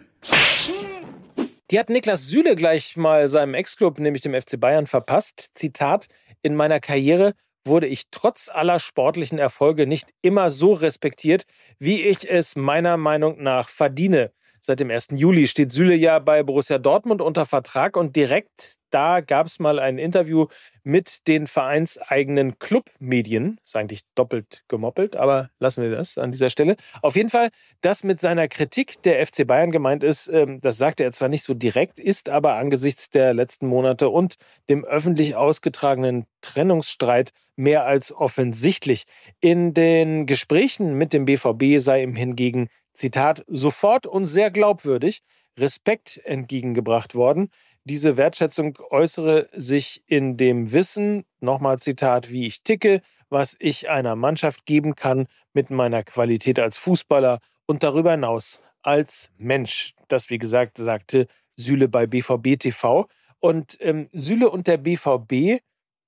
Die 1.72 1.80
hat 1.80 1.90
Niklas 1.90 2.28
Süle 2.28 2.56
gleich 2.56 2.98
mal 2.98 3.28
seinem 3.28 3.54
Ex-Club, 3.54 4.00
nämlich 4.00 4.22
dem 4.22 4.34
FC 4.34 4.60
Bayern, 4.60 4.88
verpasst. 4.88 5.52
Zitat: 5.54 6.08
In 6.42 6.56
meiner 6.56 6.80
Karriere 6.80 7.34
wurde 7.66 7.88
ich 7.88 8.10
trotz 8.10 8.50
aller 8.50 8.80
sportlichen 8.80 9.38
Erfolge 9.38 9.86
nicht 9.86 10.10
immer 10.22 10.50
so 10.50 10.74
respektiert, 10.74 11.44
wie 11.78 12.02
ich 12.02 12.30
es 12.30 12.56
meiner 12.56 12.98
Meinung 12.98 13.42
nach 13.44 13.70
verdiene. 13.70 14.32
Seit 14.62 14.80
dem 14.80 14.90
1. 14.90 15.08
Juli 15.16 15.48
steht 15.48 15.72
Süle 15.72 15.96
ja 15.96 16.20
bei 16.20 16.44
Borussia 16.44 16.80
Dortmund 16.80 17.22
unter 17.22 17.46
Vertrag 17.46 17.96
und 17.96 18.16
direkt 18.16 18.76
da 18.90 19.22
gab 19.22 19.48
es 19.48 19.60
mal 19.60 19.80
ein 19.80 19.98
Interview 19.98 20.48
mit 20.84 21.28
den 21.28 21.48
vereinseigenen 21.48 22.60
Clubmedien. 22.60 23.60
Ist 23.64 23.76
eigentlich 23.76 24.02
doppelt 24.16 24.64
gemoppelt, 24.68 25.16
aber 25.16 25.50
lassen 25.60 25.84
wir 25.84 25.92
das 25.92 26.18
an 26.18 26.32
dieser 26.32 26.50
Stelle. 26.50 26.76
Auf 27.02 27.16
jeden 27.16 27.30
Fall, 27.30 27.50
das 27.82 28.04
mit 28.04 28.20
seiner 28.20 28.48
Kritik 28.48 29.02
der 29.04 29.26
FC 29.26 29.46
Bayern 29.46 29.72
gemeint 29.72 30.04
ist, 30.04 30.28
ähm, 30.28 30.62
das 30.62 30.78
sagte 30.78 31.04
er 31.04 31.12
zwar 31.12 31.30
nicht 31.30 31.44
so 31.44 31.54
direkt, 31.54 32.00
ist 32.00 32.30
aber 32.30 32.56
angesichts 32.56 33.10
der 33.10 33.34
letzten 33.34 33.68
Monate 33.68 34.10
und 34.10 34.36
dem 34.70 34.86
öffentlich 34.86 35.36
ausgetragenen 35.36 36.26
Trennungsstreit 36.42 37.32
mehr 37.56 37.86
als 37.86 38.12
offensichtlich. 38.12 39.06
In 39.42 39.74
den 39.74 40.26
Gesprächen 40.26 40.96
mit 40.96 41.14
dem 41.14 41.26
BVB 41.26 41.80
sei 41.80 42.04
ihm 42.04 42.16
hingegen 42.16 42.70
Zitat, 42.94 43.44
sofort 43.48 44.08
und 44.08 44.26
sehr 44.26 44.52
glaubwürdig 44.52 45.22
Respekt 45.58 46.22
entgegengebracht 46.24 47.16
worden. 47.16 47.50
Diese 47.90 48.18
Wertschätzung 48.18 48.78
äußere 48.92 49.50
sich 49.52 50.04
in 50.06 50.38
dem 50.38 50.72
Wissen, 50.72 51.26
nochmal 51.40 51.80
Zitat, 51.80 52.30
wie 52.30 52.46
ich 52.46 52.62
ticke, 52.62 53.02
was 53.30 53.56
ich 53.60 53.90
einer 53.90 54.16
Mannschaft 54.16 54.66
geben 54.68 54.96
kann 54.96 55.26
mit 55.54 55.72
meiner 55.72 56.04
Qualität 56.04 56.60
als 56.60 56.78
Fußballer 56.78 57.40
und 57.66 57.82
darüber 57.82 58.12
hinaus 58.12 58.62
als 58.84 59.32
Mensch. 59.38 59.96
Das, 60.08 60.30
wie 60.30 60.38
gesagt, 60.38 60.78
sagte 60.78 61.26
Süle 61.56 61.88
bei 61.88 62.06
BVB 62.06 62.60
TV. 62.60 63.08
Und 63.40 63.78
ähm, 63.82 64.08
Süle 64.14 64.52
und 64.52 64.68
der 64.68 64.78
BVB, 64.78 65.62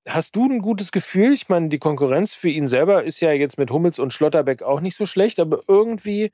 hast 0.06 0.36
du 0.36 0.48
ein 0.48 0.60
gutes 0.60 0.92
Gefühl? 0.92 1.32
Ich 1.32 1.48
meine, 1.48 1.68
die 1.68 1.78
Konkurrenz 1.78 2.34
für 2.34 2.48
ihn 2.48 2.68
selber 2.68 3.02
ist 3.02 3.20
ja 3.20 3.32
jetzt 3.32 3.58
mit 3.58 3.70
Hummels 3.70 3.98
und 3.98 4.12
Schlotterbeck 4.12 4.62
auch 4.62 4.80
nicht 4.80 4.96
so 4.96 5.04
schlecht, 5.06 5.40
aber 5.40 5.62
irgendwie 5.66 6.30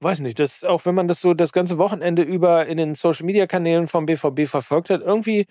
weiß 0.00 0.20
nicht, 0.20 0.38
das, 0.38 0.64
auch 0.64 0.84
wenn 0.86 0.94
man 0.94 1.08
das 1.08 1.20
so 1.20 1.34
das 1.34 1.52
ganze 1.52 1.78
Wochenende 1.78 2.22
über 2.22 2.66
in 2.66 2.76
den 2.78 2.94
Social 2.94 3.26
Media 3.26 3.46
Kanälen 3.46 3.88
vom 3.88 4.06
BVB 4.06 4.46
verfolgt 4.48 4.90
hat, 4.90 5.02
irgendwie 5.02 5.46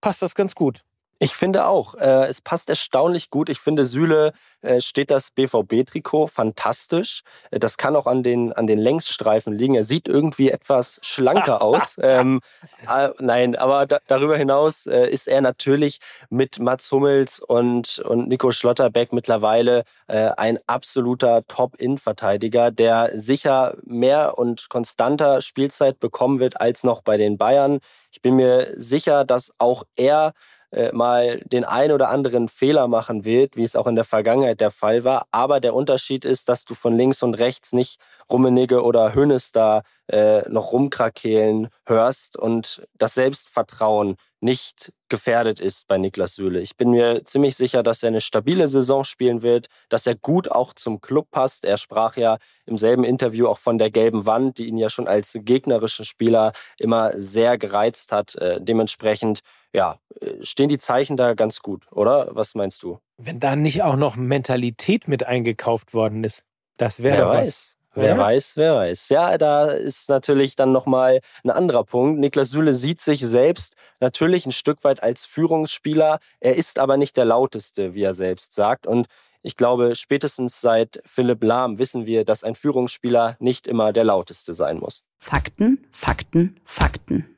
passt 0.00 0.22
das 0.22 0.34
ganz 0.34 0.54
gut. 0.54 0.84
Ich 1.20 1.34
finde 1.34 1.66
auch, 1.66 1.96
äh, 1.96 2.26
es 2.26 2.40
passt 2.40 2.68
erstaunlich 2.70 3.30
gut. 3.30 3.48
Ich 3.48 3.58
finde, 3.58 3.84
Süle 3.84 4.32
äh, 4.62 4.80
steht 4.80 5.10
das 5.10 5.32
BVB-Trikot 5.32 6.28
fantastisch. 6.28 7.22
Äh, 7.50 7.58
das 7.58 7.76
kann 7.76 7.96
auch 7.96 8.06
an 8.06 8.22
den, 8.22 8.52
an 8.52 8.68
den 8.68 8.78
Längsstreifen 8.78 9.52
liegen. 9.52 9.74
Er 9.74 9.82
sieht 9.82 10.06
irgendwie 10.06 10.50
etwas 10.50 11.00
schlanker 11.02 11.60
aus. 11.62 11.96
Ähm, 12.00 12.40
äh, 12.88 13.08
nein, 13.18 13.56
aber 13.56 13.86
da, 13.86 13.98
darüber 14.06 14.36
hinaus 14.36 14.86
äh, 14.86 15.10
ist 15.10 15.26
er 15.26 15.40
natürlich 15.40 15.98
mit 16.30 16.60
Mats 16.60 16.92
Hummels 16.92 17.40
und, 17.40 17.98
und 17.98 18.28
Nico 18.28 18.52
Schlotterbeck 18.52 19.12
mittlerweile 19.12 19.82
äh, 20.06 20.30
ein 20.36 20.60
absoluter 20.68 21.44
Top-In-Verteidiger, 21.48 22.70
der 22.70 23.10
sicher 23.18 23.76
mehr 23.84 24.38
und 24.38 24.68
konstanter 24.68 25.40
Spielzeit 25.40 25.98
bekommen 25.98 26.38
wird 26.38 26.60
als 26.60 26.84
noch 26.84 27.02
bei 27.02 27.16
den 27.16 27.38
Bayern. 27.38 27.80
Ich 28.12 28.22
bin 28.22 28.36
mir 28.36 28.72
sicher, 28.76 29.24
dass 29.24 29.52
auch 29.58 29.82
er 29.96 30.32
äh, 30.70 30.92
mal 30.92 31.40
den 31.46 31.64
ein 31.64 31.92
oder 31.92 32.10
anderen 32.10 32.48
Fehler 32.48 32.88
machen 32.88 33.24
wird, 33.24 33.56
wie 33.56 33.62
es 33.62 33.76
auch 33.76 33.86
in 33.86 33.94
der 33.94 34.04
Vergangenheit 34.04 34.60
der 34.60 34.70
Fall 34.70 35.04
war. 35.04 35.26
Aber 35.30 35.60
der 35.60 35.74
Unterschied 35.74 36.24
ist, 36.24 36.48
dass 36.48 36.64
du 36.64 36.74
von 36.74 36.96
links 36.96 37.22
und 37.22 37.34
rechts 37.34 37.72
nicht 37.72 37.98
Rummenigge 38.30 38.82
oder 38.82 39.14
Hönes 39.14 39.52
da 39.52 39.82
äh, 40.08 40.48
noch 40.48 40.72
rumkrakehlen 40.72 41.68
hörst 41.86 42.36
und 42.36 42.86
das 42.98 43.14
Selbstvertrauen 43.14 44.16
nicht 44.40 44.92
gefährdet 45.08 45.58
ist 45.58 45.88
bei 45.88 45.98
Niklas 45.98 46.34
Süle. 46.34 46.60
Ich 46.60 46.76
bin 46.76 46.90
mir 46.90 47.24
ziemlich 47.24 47.56
sicher, 47.56 47.82
dass 47.82 48.02
er 48.02 48.08
eine 48.08 48.20
stabile 48.20 48.68
Saison 48.68 49.02
spielen 49.02 49.42
wird, 49.42 49.66
dass 49.88 50.06
er 50.06 50.14
gut 50.14 50.50
auch 50.50 50.74
zum 50.74 51.00
Club 51.00 51.30
passt. 51.30 51.64
Er 51.64 51.76
sprach 51.76 52.16
ja 52.16 52.38
im 52.64 52.78
selben 52.78 53.04
Interview 53.04 53.48
auch 53.48 53.58
von 53.58 53.78
der 53.78 53.90
gelben 53.90 54.26
Wand, 54.26 54.58
die 54.58 54.66
ihn 54.66 54.76
ja 54.76 54.90
schon 54.90 55.08
als 55.08 55.36
gegnerischen 55.42 56.04
Spieler 56.04 56.52
immer 56.78 57.12
sehr 57.16 57.58
gereizt 57.58 58.12
hat. 58.12 58.36
Äh, 58.36 58.60
dementsprechend 58.60 59.40
ja, 59.72 59.98
äh, 60.20 60.42
stehen 60.42 60.68
die 60.68 60.78
Zeichen 60.78 61.16
da 61.16 61.34
ganz 61.34 61.60
gut, 61.60 61.86
oder? 61.92 62.28
Was 62.32 62.54
meinst 62.54 62.82
du? 62.82 62.98
Wenn 63.16 63.40
da 63.40 63.56
nicht 63.56 63.82
auch 63.82 63.96
noch 63.96 64.16
Mentalität 64.16 65.08
mit 65.08 65.24
eingekauft 65.24 65.94
worden 65.94 66.24
ist, 66.24 66.44
das 66.76 67.02
wäre 67.02 67.22
doch 67.22 67.30
weiß. 67.30 67.74
Wer 67.94 68.10
ja? 68.10 68.18
weiß, 68.18 68.56
wer 68.56 68.76
weiß. 68.76 69.08
Ja, 69.08 69.38
da 69.38 69.70
ist 69.70 70.08
natürlich 70.08 70.54
dann 70.54 70.70
nochmal 70.70 71.20
ein 71.42 71.50
anderer 71.50 71.84
Punkt. 71.84 72.20
Niklas 72.20 72.50
Süle 72.50 72.74
sieht 72.74 73.00
sich 73.00 73.20
selbst 73.20 73.74
natürlich 73.98 74.46
ein 74.46 74.52
Stück 74.52 74.84
weit 74.84 75.02
als 75.02 75.24
Führungsspieler. 75.24 76.20
Er 76.38 76.54
ist 76.54 76.78
aber 76.78 76.96
nicht 76.96 77.16
der 77.16 77.24
lauteste, 77.24 77.94
wie 77.94 78.02
er 78.02 78.14
selbst 78.14 78.54
sagt. 78.54 78.86
Und 78.86 79.08
ich 79.42 79.56
glaube, 79.56 79.96
spätestens 79.96 80.60
seit 80.60 81.02
Philipp 81.06 81.42
Lahm 81.42 81.78
wissen 81.78 82.06
wir, 82.06 82.24
dass 82.24 82.44
ein 82.44 82.54
Führungsspieler 82.54 83.36
nicht 83.40 83.66
immer 83.66 83.92
der 83.92 84.04
lauteste 84.04 84.54
sein 84.54 84.78
muss. 84.78 85.02
Fakten, 85.18 85.86
Fakten, 85.90 86.60
Fakten. 86.64 87.37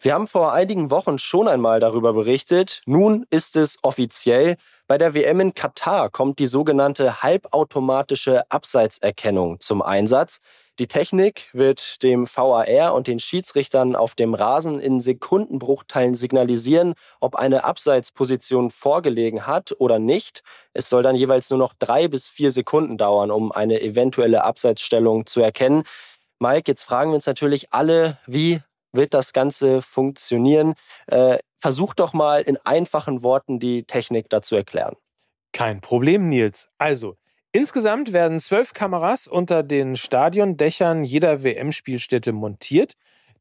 Wir 0.00 0.14
haben 0.14 0.28
vor 0.28 0.52
einigen 0.52 0.92
Wochen 0.92 1.18
schon 1.18 1.48
einmal 1.48 1.80
darüber 1.80 2.12
berichtet. 2.12 2.82
Nun 2.86 3.26
ist 3.30 3.56
es 3.56 3.78
offiziell. 3.82 4.54
Bei 4.86 4.96
der 4.96 5.12
WM 5.12 5.40
in 5.40 5.54
Katar 5.54 6.08
kommt 6.08 6.38
die 6.38 6.46
sogenannte 6.46 7.20
halbautomatische 7.20 8.48
Abseitserkennung 8.48 9.58
zum 9.58 9.82
Einsatz. 9.82 10.38
Die 10.78 10.86
Technik 10.86 11.50
wird 11.52 12.04
dem 12.04 12.28
VAR 12.28 12.94
und 12.94 13.08
den 13.08 13.18
Schiedsrichtern 13.18 13.96
auf 13.96 14.14
dem 14.14 14.34
Rasen 14.34 14.78
in 14.78 15.00
Sekundenbruchteilen 15.00 16.14
signalisieren, 16.14 16.94
ob 17.18 17.34
eine 17.34 17.64
Abseitsposition 17.64 18.70
vorgelegen 18.70 19.48
hat 19.48 19.74
oder 19.80 19.98
nicht. 19.98 20.44
Es 20.74 20.88
soll 20.88 21.02
dann 21.02 21.16
jeweils 21.16 21.50
nur 21.50 21.58
noch 21.58 21.74
drei 21.76 22.06
bis 22.06 22.28
vier 22.28 22.52
Sekunden 22.52 22.98
dauern, 22.98 23.32
um 23.32 23.50
eine 23.50 23.80
eventuelle 23.80 24.44
Abseitsstellung 24.44 25.26
zu 25.26 25.40
erkennen. 25.40 25.82
Mike, 26.38 26.70
jetzt 26.70 26.84
fragen 26.84 27.10
wir 27.10 27.16
uns 27.16 27.26
natürlich 27.26 27.72
alle, 27.72 28.16
wie 28.28 28.60
wird 28.92 29.14
das 29.14 29.32
Ganze 29.32 29.82
funktionieren? 29.82 30.74
Äh, 31.06 31.38
versuch 31.58 31.94
doch 31.94 32.12
mal 32.12 32.42
in 32.42 32.56
einfachen 32.58 33.22
Worten 33.22 33.58
die 33.58 33.84
Technik 33.84 34.28
dazu 34.30 34.56
erklären. 34.56 34.96
Kein 35.52 35.80
Problem, 35.80 36.28
Nils. 36.28 36.68
Also, 36.78 37.16
insgesamt 37.52 38.12
werden 38.12 38.40
zwölf 38.40 38.74
Kameras 38.74 39.26
unter 39.26 39.62
den 39.62 39.96
Stadiondächern 39.96 41.04
jeder 41.04 41.42
WM-Spielstätte 41.42 42.32
montiert. 42.32 42.94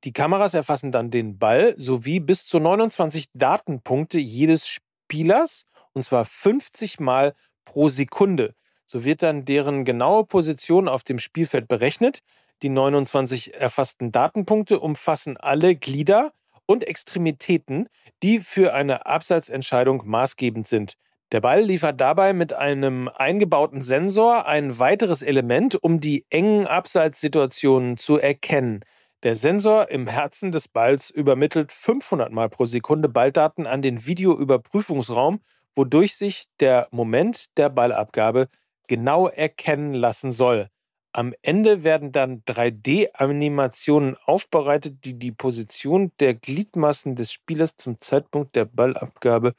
Die 0.04 0.14
Kameras 0.14 0.54
erfassen 0.54 0.92
dann 0.92 1.12
den 1.12 1.38
Ball 1.38 1.76
sowie 1.78 2.20
bis 2.20 2.46
zu 2.46 2.60
29 2.60 3.28
Datenpunkte 3.34 4.20
jedes 4.20 4.68
Spielers, 4.68 5.66
und 5.94 6.04
zwar 6.04 6.26
50 6.26 7.00
Mal 7.00 7.34
pro 7.66 7.90
Sekunde. 7.90 8.54
So 8.86 9.04
wird 9.04 9.22
dann 9.22 9.44
deren 9.44 9.84
genaue 9.84 10.26
Position 10.26 10.88
auf 10.88 11.04
dem 11.04 11.20
Spielfeld 11.20 11.68
berechnet. 11.68 12.20
Die 12.64 12.70
29 12.70 13.54
erfassten 13.54 14.12
Datenpunkte 14.12 14.80
umfassen 14.80 15.38
alle 15.38 15.76
Glieder 15.76 16.32
und 16.66 16.84
Extremitäten, 16.84 17.88
die 18.24 18.40
für 18.40 18.74
eine 18.74 19.06
Abseitsentscheidung 19.06 20.04
maßgebend 20.06 20.66
sind. 20.66 20.94
Der 21.32 21.42
Ball 21.42 21.62
liefert 21.62 22.00
dabei 22.02 22.34
mit 22.34 22.54
einem 22.54 23.10
eingebauten 23.10 23.82
Sensor 23.82 24.48
ein 24.48 24.80
weiteres 24.80 25.22
Element, 25.22 25.76
um 25.76 26.00
die 26.00 26.26
engen 26.30 26.66
Abseitssituationen 26.66 27.98
zu 27.98 28.18
erkennen. 28.18 28.80
Der 29.24 29.36
Sensor 29.36 29.90
im 29.90 30.08
Herzen 30.08 30.52
des 30.52 30.68
Balls 30.68 31.10
übermittelt 31.10 31.72
500 31.72 32.32
Mal 32.32 32.50
pro 32.50 32.66
Sekunde 32.66 33.10
Balldaten 33.10 33.68
an 33.68 33.82
den 33.82 34.06
Videoüberprüfungsraum, 34.06 35.42
wodurch 35.76 36.16
sich 36.16 36.46
der 36.60 36.88
Moment 36.92 37.58
der 37.58 37.70
Ballabgabe 37.70 38.48
genau 38.88 39.28
erkennen 39.28 39.94
lassen 39.94 40.32
soll. 40.32 40.70
Am 41.18 41.34
Ende 41.42 41.84
werden 41.84 42.12
dann 42.12 42.44
3D-Animationen 42.44 44.18
aufbereitet, 44.28 45.04
die 45.04 45.18
die 45.18 45.32
Position 45.32 46.12
der 46.20 46.36
Gliedmaßen 46.36 47.16
des 47.16 47.34
Spielers 47.34 47.76
zum 47.76 48.00
Zeitpunkt 48.00 48.56
der 48.56 48.66
Ballabgabe 48.66 49.56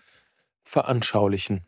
veranschaulichen. 0.62 1.66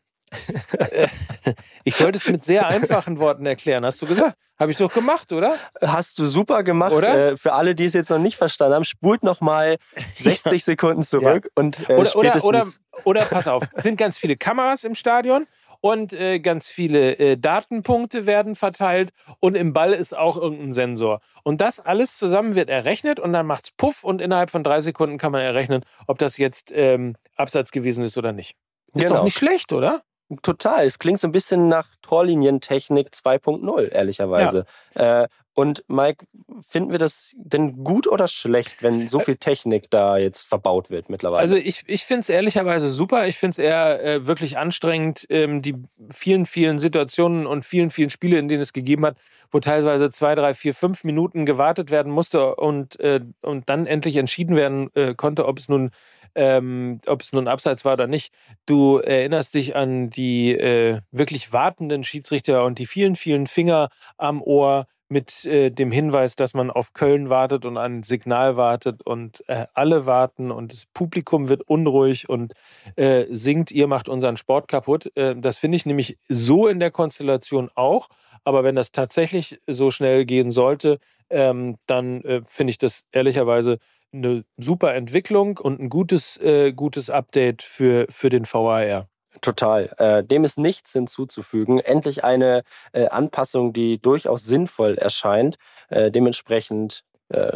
ich 1.82 1.96
sollte 1.96 2.18
es 2.18 2.28
mit 2.28 2.44
sehr 2.44 2.68
einfachen 2.68 3.18
Worten 3.18 3.46
erklären, 3.46 3.84
hast 3.84 4.00
du 4.00 4.06
gesagt? 4.06 4.36
Habe 4.60 4.70
ich 4.70 4.76
doch 4.76 4.92
gemacht, 4.92 5.32
oder? 5.32 5.56
Hast 5.82 6.20
du 6.20 6.24
super 6.24 6.62
gemacht. 6.62 6.92
Oder? 6.92 7.32
Äh, 7.32 7.36
für 7.36 7.54
alle, 7.54 7.74
die 7.74 7.86
es 7.86 7.94
jetzt 7.94 8.10
noch 8.10 8.20
nicht 8.20 8.36
verstanden 8.36 8.76
haben, 8.76 8.84
spult 8.84 9.24
noch 9.24 9.40
mal 9.40 9.76
60 10.18 10.52
ja. 10.52 10.58
Sekunden 10.60 11.02
zurück 11.02 11.46
ja. 11.46 11.50
und 11.56 11.90
äh, 11.90 11.94
oder, 11.94 12.14
oder, 12.14 12.44
oder, 12.44 12.66
oder 13.02 13.24
pass 13.24 13.48
auf, 13.48 13.64
es 13.74 13.82
sind 13.82 13.96
ganz 13.96 14.18
viele 14.18 14.36
Kameras 14.36 14.84
im 14.84 14.94
Stadion 14.94 15.48
und 15.80 16.12
äh, 16.12 16.40
ganz 16.40 16.68
viele 16.68 17.18
äh, 17.18 17.36
Datenpunkte 17.36 18.26
werden 18.26 18.54
verteilt 18.54 19.12
und 19.40 19.56
im 19.56 19.72
Ball 19.72 19.92
ist 19.92 20.16
auch 20.16 20.36
irgendein 20.36 20.72
Sensor. 20.72 21.20
Und 21.42 21.60
das 21.60 21.80
alles 21.80 22.16
zusammen 22.16 22.54
wird 22.54 22.70
errechnet 22.70 23.20
und 23.20 23.32
dann 23.32 23.46
macht's 23.46 23.70
Puff 23.72 24.04
und 24.04 24.20
innerhalb 24.20 24.50
von 24.50 24.62
drei 24.62 24.80
Sekunden 24.80 25.18
kann 25.18 25.32
man 25.32 25.42
errechnen, 25.42 25.84
ob 26.06 26.18
das 26.18 26.36
jetzt 26.36 26.72
ähm, 26.74 27.16
Absatz 27.36 27.70
gewesen 27.70 28.04
ist 28.04 28.18
oder 28.18 28.32
nicht. 28.32 28.56
Ist 28.94 29.02
genau. 29.04 29.16
doch 29.16 29.24
nicht 29.24 29.38
schlecht, 29.38 29.72
oder? 29.72 30.02
Total. 30.42 30.84
Es 30.84 30.98
klingt 30.98 31.18
so 31.18 31.26
ein 31.26 31.32
bisschen 31.32 31.68
nach 31.68 31.88
Torlinientechnik 32.02 33.08
2.0, 33.08 33.88
ehrlicherweise. 33.90 34.64
Ja. 34.94 35.22
Äh, 35.24 35.28
und 35.60 35.84
Mike, 35.88 36.24
finden 36.66 36.90
wir 36.90 36.98
das 36.98 37.36
denn 37.36 37.84
gut 37.84 38.06
oder 38.06 38.28
schlecht, 38.28 38.82
wenn 38.82 39.08
so 39.08 39.20
viel 39.20 39.36
Technik 39.36 39.90
da 39.90 40.16
jetzt 40.16 40.48
verbaut 40.48 40.88
wird 40.88 41.10
mittlerweile? 41.10 41.42
Also 41.42 41.56
ich, 41.56 41.82
ich 41.86 42.04
finde 42.04 42.20
es 42.20 42.30
ehrlicherweise 42.30 42.90
super. 42.90 43.26
Ich 43.26 43.36
finde 43.36 43.50
es 43.50 43.58
eher 43.58 44.02
äh, 44.02 44.26
wirklich 44.26 44.56
anstrengend, 44.56 45.26
ähm, 45.28 45.60
die 45.60 45.74
vielen, 46.10 46.46
vielen 46.46 46.78
Situationen 46.78 47.46
und 47.46 47.66
vielen, 47.66 47.90
vielen 47.90 48.08
Spiele, 48.08 48.38
in 48.38 48.48
denen 48.48 48.62
es 48.62 48.72
gegeben 48.72 49.04
hat, 49.04 49.18
wo 49.50 49.60
teilweise 49.60 50.08
zwei, 50.08 50.34
drei, 50.34 50.54
vier, 50.54 50.72
fünf 50.72 51.04
Minuten 51.04 51.44
gewartet 51.44 51.90
werden 51.90 52.10
musste 52.10 52.56
und, 52.56 52.98
äh, 53.00 53.20
und 53.42 53.68
dann 53.68 53.86
endlich 53.86 54.16
entschieden 54.16 54.56
werden 54.56 54.88
äh, 54.94 55.14
konnte, 55.14 55.46
ob 55.46 55.58
es 55.58 55.68
nun 55.68 55.90
ähm, 56.36 57.00
ob 57.06 57.22
es 57.22 57.32
nun 57.32 57.48
abseits 57.48 57.84
war 57.84 57.94
oder 57.94 58.06
nicht. 58.06 58.32
Du 58.64 58.98
erinnerst 58.98 59.54
dich 59.54 59.74
an 59.74 60.10
die 60.10 60.52
äh, 60.52 61.00
wirklich 61.10 61.52
wartenden 61.52 62.04
Schiedsrichter 62.04 62.64
und 62.64 62.78
die 62.78 62.86
vielen, 62.86 63.16
vielen 63.16 63.48
Finger 63.48 63.88
am 64.16 64.40
Ohr 64.40 64.86
mit 65.10 65.44
äh, 65.44 65.70
dem 65.70 65.90
Hinweis, 65.90 66.36
dass 66.36 66.54
man 66.54 66.70
auf 66.70 66.92
Köln 66.92 67.28
wartet 67.28 67.64
und 67.66 67.76
ein 67.76 68.02
Signal 68.02 68.56
wartet 68.56 69.02
und 69.02 69.42
äh, 69.48 69.66
alle 69.74 70.06
warten 70.06 70.50
und 70.50 70.72
das 70.72 70.86
Publikum 70.86 71.48
wird 71.48 71.62
unruhig 71.62 72.28
und 72.28 72.52
äh, 72.96 73.26
singt, 73.30 73.70
ihr 73.70 73.86
macht 73.86 74.08
unseren 74.08 74.36
Sport 74.36 74.68
kaputt. 74.68 75.10
Äh, 75.16 75.36
das 75.36 75.58
finde 75.58 75.76
ich 75.76 75.84
nämlich 75.84 76.18
so 76.28 76.68
in 76.68 76.80
der 76.80 76.90
Konstellation 76.90 77.70
auch. 77.74 78.08
Aber 78.44 78.64
wenn 78.64 78.74
das 78.74 78.90
tatsächlich 78.92 79.58
so 79.66 79.90
schnell 79.90 80.24
gehen 80.24 80.50
sollte, 80.50 80.98
ähm, 81.28 81.76
dann 81.86 82.22
äh, 82.22 82.40
finde 82.46 82.70
ich 82.70 82.78
das 82.78 83.02
ehrlicherweise 83.12 83.78
eine 84.12 84.44
super 84.56 84.94
Entwicklung 84.94 85.58
und 85.58 85.80
ein 85.80 85.88
gutes, 85.88 86.36
äh, 86.38 86.72
gutes 86.72 87.10
Update 87.10 87.62
für, 87.62 88.06
für 88.10 88.30
den 88.30 88.44
VAR. 88.44 89.08
Total. 89.40 89.94
Äh, 89.98 90.24
dem 90.24 90.44
ist 90.44 90.58
nichts 90.58 90.92
hinzuzufügen. 90.92 91.78
Endlich 91.78 92.24
eine 92.24 92.62
äh, 92.92 93.06
Anpassung, 93.08 93.72
die 93.72 94.00
durchaus 94.00 94.44
sinnvoll 94.44 94.96
erscheint. 94.98 95.56
Äh, 95.88 96.10
dementsprechend 96.10 97.04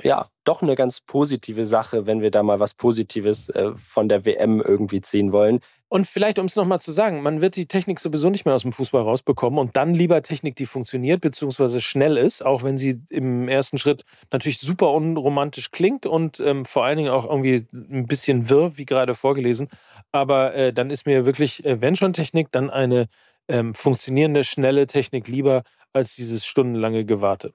ja, 0.04 0.28
doch 0.45 0.62
eine 0.62 0.76
ganz 0.76 1.00
positive 1.00 1.66
Sache, 1.66 2.07
wenn 2.07 2.21
wir 2.21 2.31
da 2.31 2.45
mal 2.45 2.61
was 2.61 2.75
Positives 2.75 3.52
von 3.75 4.09
der 4.09 4.25
WM 4.25 4.61
irgendwie 4.61 5.00
ziehen 5.00 5.33
wollen. 5.33 5.59
Und 5.94 6.08
vielleicht, 6.08 6.40
um 6.40 6.46
es 6.46 6.56
nochmal 6.56 6.80
zu 6.80 6.90
sagen, 6.90 7.22
man 7.22 7.40
wird 7.40 7.54
die 7.54 7.66
Technik 7.66 8.00
sowieso 8.00 8.28
nicht 8.28 8.44
mehr 8.44 8.56
aus 8.56 8.62
dem 8.62 8.72
Fußball 8.72 9.02
rausbekommen 9.02 9.60
und 9.60 9.76
dann 9.76 9.94
lieber 9.94 10.22
Technik, 10.22 10.56
die 10.56 10.66
funktioniert 10.66 11.20
bzw. 11.20 11.78
schnell 11.78 12.16
ist, 12.16 12.44
auch 12.44 12.64
wenn 12.64 12.76
sie 12.76 13.00
im 13.10 13.46
ersten 13.46 13.78
Schritt 13.78 14.04
natürlich 14.32 14.58
super 14.58 14.90
unromantisch 14.90 15.70
klingt 15.70 16.04
und 16.04 16.40
ähm, 16.40 16.64
vor 16.64 16.84
allen 16.84 16.96
Dingen 16.96 17.10
auch 17.10 17.24
irgendwie 17.24 17.68
ein 17.72 18.08
bisschen 18.08 18.50
wirr, 18.50 18.76
wie 18.76 18.86
gerade 18.86 19.14
vorgelesen. 19.14 19.68
Aber 20.10 20.52
äh, 20.56 20.72
dann 20.72 20.90
ist 20.90 21.06
mir 21.06 21.26
wirklich, 21.26 21.64
äh, 21.64 21.80
wenn 21.80 21.94
schon 21.94 22.12
Technik, 22.12 22.50
dann 22.50 22.70
eine 22.70 23.06
ähm, 23.46 23.72
funktionierende, 23.72 24.42
schnelle 24.42 24.88
Technik 24.88 25.28
lieber 25.28 25.62
als 25.92 26.16
dieses 26.16 26.44
stundenlange 26.44 27.04
Gewarte. 27.04 27.52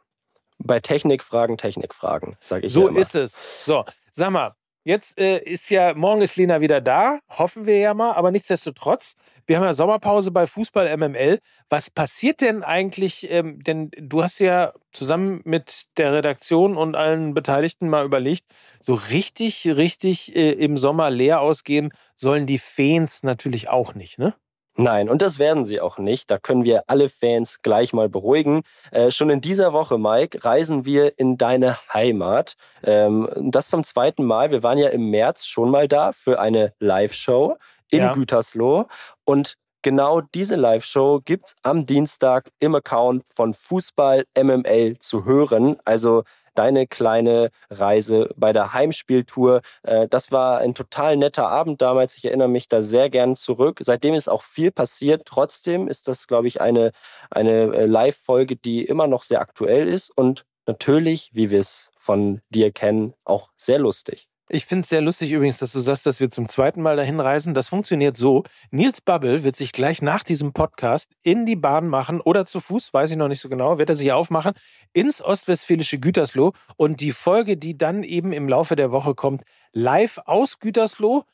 Bei 0.60 0.80
Technikfragen, 0.80 1.58
Technikfragen, 1.58 2.38
sage 2.40 2.68
ich. 2.68 2.72
So 2.72 2.90
ja 2.90 3.02
ist 3.02 3.16
es. 3.16 3.66
So, 3.66 3.84
sag 4.14 4.32
mal, 4.32 4.54
Jetzt 4.90 5.20
äh, 5.20 5.38
ist 5.38 5.70
ja, 5.70 5.94
morgen 5.94 6.24
ist 6.24 6.36
Lena 6.36 6.62
wieder 6.62 6.82
da, 6.82 7.20
hoffen 7.30 7.68
wir 7.68 7.78
ja 7.78 7.94
mal, 7.94 8.14
aber 8.14 8.32
nichtsdestotrotz, 8.32 9.18
wir 9.46 9.58
haben 9.58 9.64
ja 9.64 9.74
Sommerpause 9.74 10.32
bei 10.32 10.48
Fußball 10.48 10.98
MML. 10.98 11.38
Was 11.70 11.92
passiert 11.92 12.42
denn 12.42 12.64
eigentlich? 12.64 13.30
Ähm, 13.30 13.62
denn 13.62 13.92
du 14.00 14.24
hast 14.24 14.40
ja 14.40 14.74
zusammen 14.92 15.42
mit 15.46 15.84
der 15.98 16.14
Redaktion 16.14 16.76
und 16.76 16.96
allen 16.96 17.36
Beteiligten 17.36 17.88
mal 17.88 18.04
überlegt, 18.04 18.46
so 18.82 18.96
richtig, 18.96 19.68
richtig 19.68 20.36
äh, 20.36 20.54
im 20.54 20.76
Sommer 20.76 21.12
leer 21.12 21.42
ausgehen 21.42 21.92
sollen 22.16 22.48
die 22.48 22.58
Fans 22.58 23.22
natürlich 23.22 23.70
auch 23.70 23.94
nicht, 23.94 24.18
ne? 24.18 24.34
Nein, 24.82 25.10
und 25.10 25.22
das 25.22 25.40
werden 25.40 25.66
sie 25.66 25.82
auch 25.82 25.98
nicht. 25.98 26.32
Da 26.32 26.38
können 26.38 26.64
wir 26.64 26.86
alle 26.88 27.10
Fans 27.10 27.62
gleich 27.62 27.92
mal 27.92 28.08
beruhigen. 28.08 28.62
Äh, 28.92 29.12
schon 29.12 29.30
in 29.30 29.42
dieser 29.42 29.74
Woche, 29.74 29.98
Mike, 29.98 30.46
reisen 30.46 30.86
wir 30.86 31.20
in 31.20 31.38
deine 31.38 31.78
Heimat. 31.94 32.56
Ähm, 32.84 33.28
das 33.36 33.68
zum 33.68 33.84
zweiten 33.84 34.24
Mal. 34.24 34.52
Wir 34.52 34.64
waren 34.64 34.78
ja 34.78 34.88
im 34.88 35.10
März 35.10 35.46
schon 35.48 35.70
mal 35.70 35.90
da 35.90 36.14
für 36.14 36.40
eine 36.40 36.72
Live-Show 36.80 37.58
in 37.90 38.00
Ja. 38.00 38.14
Gütersloh. 38.14 38.86
Und 39.26 39.58
genau 39.82 40.22
diese 40.22 40.56
Live-Show 40.56 41.24
gibt's 41.26 41.58
am 41.62 41.86
Dienstag 41.86 42.50
im 42.60 42.74
Account 42.74 43.26
von 43.34 43.54
Fußball 43.54 44.28
MML 44.42 44.98
zu 45.00 45.26
hören. 45.26 45.76
Also 45.84 46.24
deine 46.60 46.88
kleine 46.88 47.52
Reise 47.70 48.30
bei 48.36 48.52
der 48.52 48.74
Heimspieltour. 48.74 49.62
Äh, 49.84 50.08
Das 50.10 50.32
war 50.34 50.60
ein 50.60 50.74
total 50.76 51.16
netter 51.18 51.48
Abend 51.48 51.82
damals. 51.82 52.18
Ich 52.18 52.26
erinnere 52.26 52.50
mich 52.50 52.68
da 52.68 52.82
sehr 52.82 53.10
gern 53.10 53.36
zurück. 53.38 53.80
Seitdem 53.82 54.14
ist 54.14 54.28
auch 54.30 54.44
viel 54.44 54.72
passiert. 54.72 55.24
Trotzdem 55.26 55.88
ist 55.88 56.08
das, 56.10 56.28
glaube 56.28 56.48
ich, 56.48 56.60
eine, 56.62 56.92
eine 57.32 57.74
äh, 57.74 57.86
Live-Folge, 57.86 58.58
die 58.58 58.84
immer 58.86 59.08
noch 59.08 59.24
sehr 59.24 59.40
aktuell 59.42 59.88
ist 59.88 60.10
und 60.18 60.46
natürlich, 60.68 61.32
wie 61.34 61.50
wir 61.50 61.60
es 61.60 61.92
von 61.98 62.42
dir 62.50 62.72
kennen, 62.72 63.14
auch 63.24 63.50
sehr 63.58 63.80
lustig. 63.80 64.29
Ich 64.52 64.66
finde 64.66 64.82
es 64.82 64.90
sehr 64.90 65.02
lustig 65.02 65.32
übrigens, 65.32 65.60
dass 65.60 65.74
du 65.74 65.80
sagst, 65.80 66.08
dass 66.08 66.20
wir 66.20 66.32
zum 66.32 66.48
zweiten 66.48 66.82
Mal 66.82 66.96
dahin 66.96 67.20
reisen. 67.20 67.54
Das 67.54 67.68
funktioniert 67.68 68.18
so. 68.18 68.44
Nils 68.72 69.00
Bubble 69.00 69.44
wird 69.44 69.56
sich 69.56 69.74
gleich 69.74 70.02
nach 70.02 70.24
diesem 70.24 70.54
Podcast 70.54 71.12
in 71.22 71.46
die 71.46 71.56
Bahn 71.56 71.88
machen 71.88 72.20
oder 72.20 72.48
zu 72.48 72.60
Fuß, 72.60 72.92
weiß 72.92 73.12
ich 73.12 73.18
noch 73.18 73.28
nicht 73.28 73.42
so 73.42 73.48
genau, 73.48 73.78
wird 73.78 73.90
er 73.90 73.96
sich 73.96 74.12
aufmachen, 74.12 74.54
ins 74.92 75.22
ostwestfälische 75.22 76.00
Gütersloh 76.00 76.54
und 76.78 77.00
die 77.00 77.12
Folge, 77.12 77.58
die 77.58 77.78
dann 77.78 78.02
eben 78.04 78.34
im 78.34 78.50
Laufe 78.50 78.76
der 78.76 78.92
Woche 78.92 79.14
kommt, 79.14 79.44
live 79.72 80.20
aus 80.26 80.58
Gütersloh, 80.58 81.26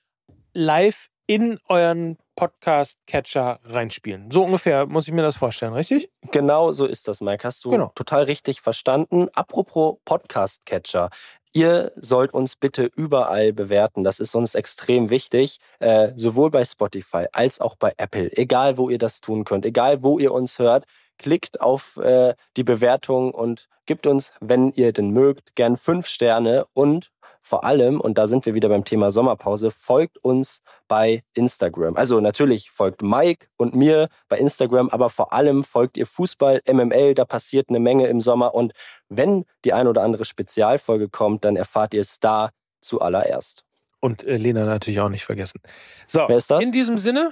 live 0.54 1.08
in 1.26 1.58
euren 1.70 2.18
Podcast-Catcher 2.36 3.60
reinspielen. 3.66 4.30
So 4.32 4.44
ungefähr 4.44 4.86
muss 4.86 5.08
ich 5.08 5.14
mir 5.14 5.22
das 5.22 5.38
vorstellen, 5.38 5.74
richtig? 5.74 6.10
Genau 6.32 6.72
so 6.74 6.86
ist 6.86 7.08
das, 7.08 7.22
Mike. 7.22 7.44
Hast 7.48 7.64
du 7.66 7.70
Genau. 7.72 7.92
total 7.96 8.24
richtig 8.24 8.62
verstanden. 8.62 9.28
Apropos 9.34 9.98
Podcast-Catcher. 10.06 11.10
Ihr 11.54 11.94
sollt 11.96 12.34
uns 12.34 12.58
bitte 12.58 12.90
überall 12.96 13.54
bewerten. 13.54 14.04
Das 14.04 14.20
ist 14.20 14.36
uns 14.36 14.56
extrem 14.56 15.10
wichtig. 15.10 15.60
Äh, 15.80 16.12
sowohl 16.16 16.52
bei 16.52 16.66
Spotify 16.66 17.28
als 17.32 17.62
auch 17.62 17.76
bei 17.78 17.94
Apple. 17.98 18.30
Egal, 18.36 18.78
wo 18.78 18.90
ihr 18.90 18.98
das 18.98 19.22
tun 19.22 19.46
könnt. 19.46 19.66
Egal, 19.66 20.04
wo 20.04 20.20
ihr 20.20 20.34
uns 20.34 20.60
hört. 20.60 20.86
Klickt 21.18 21.62
auf 21.62 21.96
äh, 21.98 22.36
die 22.58 22.64
Bewertung 22.66 23.32
und 23.32 23.70
gebt 23.86 24.06
uns, 24.06 24.34
wenn 24.42 24.72
ihr 24.74 24.92
denn 24.92 25.12
mögt, 25.12 25.56
gern 25.56 25.78
fünf 25.78 26.08
Sterne 26.08 26.66
und 26.74 27.12
vor 27.48 27.64
allem, 27.64 28.02
und 28.02 28.18
da 28.18 28.26
sind 28.26 28.48
wir 28.48 28.56
wieder 28.56 28.70
beim 28.70 28.86
Thema 28.86 29.12
Sommerpause, 29.12 29.70
folgt 29.70 30.18
uns 30.24 30.64
bei 30.88 31.24
Instagram. 31.36 31.96
Also 31.96 32.20
natürlich 32.20 32.72
folgt 32.72 33.04
Mike 33.04 33.50
und 33.56 33.76
mir 33.76 34.10
bei 34.30 34.40
Instagram, 34.40 34.90
aber 34.90 35.12
vor 35.12 35.32
allem 35.32 35.64
folgt 35.64 35.98
ihr 35.98 36.08
Fußball, 36.08 36.62
MML, 36.68 37.14
da 37.14 37.24
passiert 37.24 37.70
eine 37.70 37.80
Menge 37.80 38.08
im 38.08 38.20
Sommer. 38.20 38.56
Und 38.56 38.74
wenn 39.10 39.46
die 39.64 39.74
ein 39.74 39.86
oder 39.88 40.02
andere 40.02 40.26
Spezialfolge 40.26 41.08
kommt, 41.08 41.46
dann 41.46 41.56
erfahrt 41.56 41.94
ihr 41.94 42.02
es 42.02 42.20
da 42.20 42.50
zuallererst. 42.82 43.65
Und 44.06 44.24
äh, 44.24 44.38
Lena 44.38 44.66
natürlich 44.66 45.00
auch 45.00 45.10
nicht 45.10 45.26
vergessen. 45.26 45.60
So, 46.06 46.26
Wer 46.28 46.38
ist 46.38 46.52
das? 46.52 46.64
in 46.64 46.72
diesem 46.72 47.00
Sinne, 47.00 47.32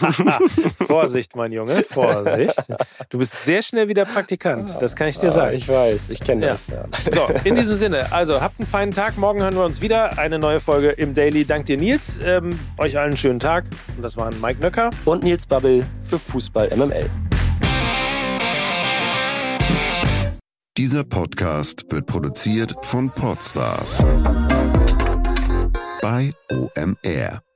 Vorsicht, 0.88 1.36
mein 1.36 1.52
Junge, 1.52 1.84
Vorsicht. 1.84 2.56
Du 3.10 3.18
bist 3.18 3.44
sehr 3.44 3.62
schnell 3.62 3.86
wieder 3.86 4.04
Praktikant, 4.04 4.76
das 4.80 4.96
kann 4.96 5.06
ich 5.06 5.18
dir 5.20 5.28
Ah, 5.28 5.32
sagen. 5.32 5.56
ich 5.56 5.68
weiß, 5.68 6.10
ich 6.10 6.18
kenne 6.18 6.46
Ja. 6.46 6.52
das. 6.52 6.66
Ja. 6.66 6.84
So, 7.14 7.32
in 7.48 7.54
diesem 7.54 7.74
Sinne, 7.74 8.10
also 8.10 8.40
habt 8.40 8.58
einen 8.58 8.66
feinen 8.66 8.92
Tag. 8.92 9.16
Morgen 9.18 9.40
hören 9.40 9.54
wir 9.54 9.64
uns 9.64 9.80
wieder. 9.82 10.18
Eine 10.18 10.40
neue 10.40 10.58
Folge 10.58 10.90
im 10.90 11.14
Daily. 11.14 11.44
Dank 11.44 11.66
dir, 11.66 11.76
Nils. 11.76 12.18
Ähm, 12.24 12.58
euch 12.78 12.98
allen 12.98 13.10
einen 13.10 13.16
schönen 13.16 13.38
Tag. 13.38 13.66
Und 13.96 14.02
das 14.02 14.16
waren 14.16 14.34
Mike 14.40 14.60
Nöcker. 14.60 14.90
Und 15.04 15.22
Nils 15.22 15.46
Bubble 15.46 15.86
für 16.02 16.18
Fußball 16.18 16.70
MML. 16.76 17.08
Dieser 20.76 21.04
Podcast 21.04 21.84
wird 21.90 22.06
produziert 22.06 22.74
von 22.82 23.10
Podstars 23.10 24.02
bei 26.04 26.34
OMR. 26.52 27.53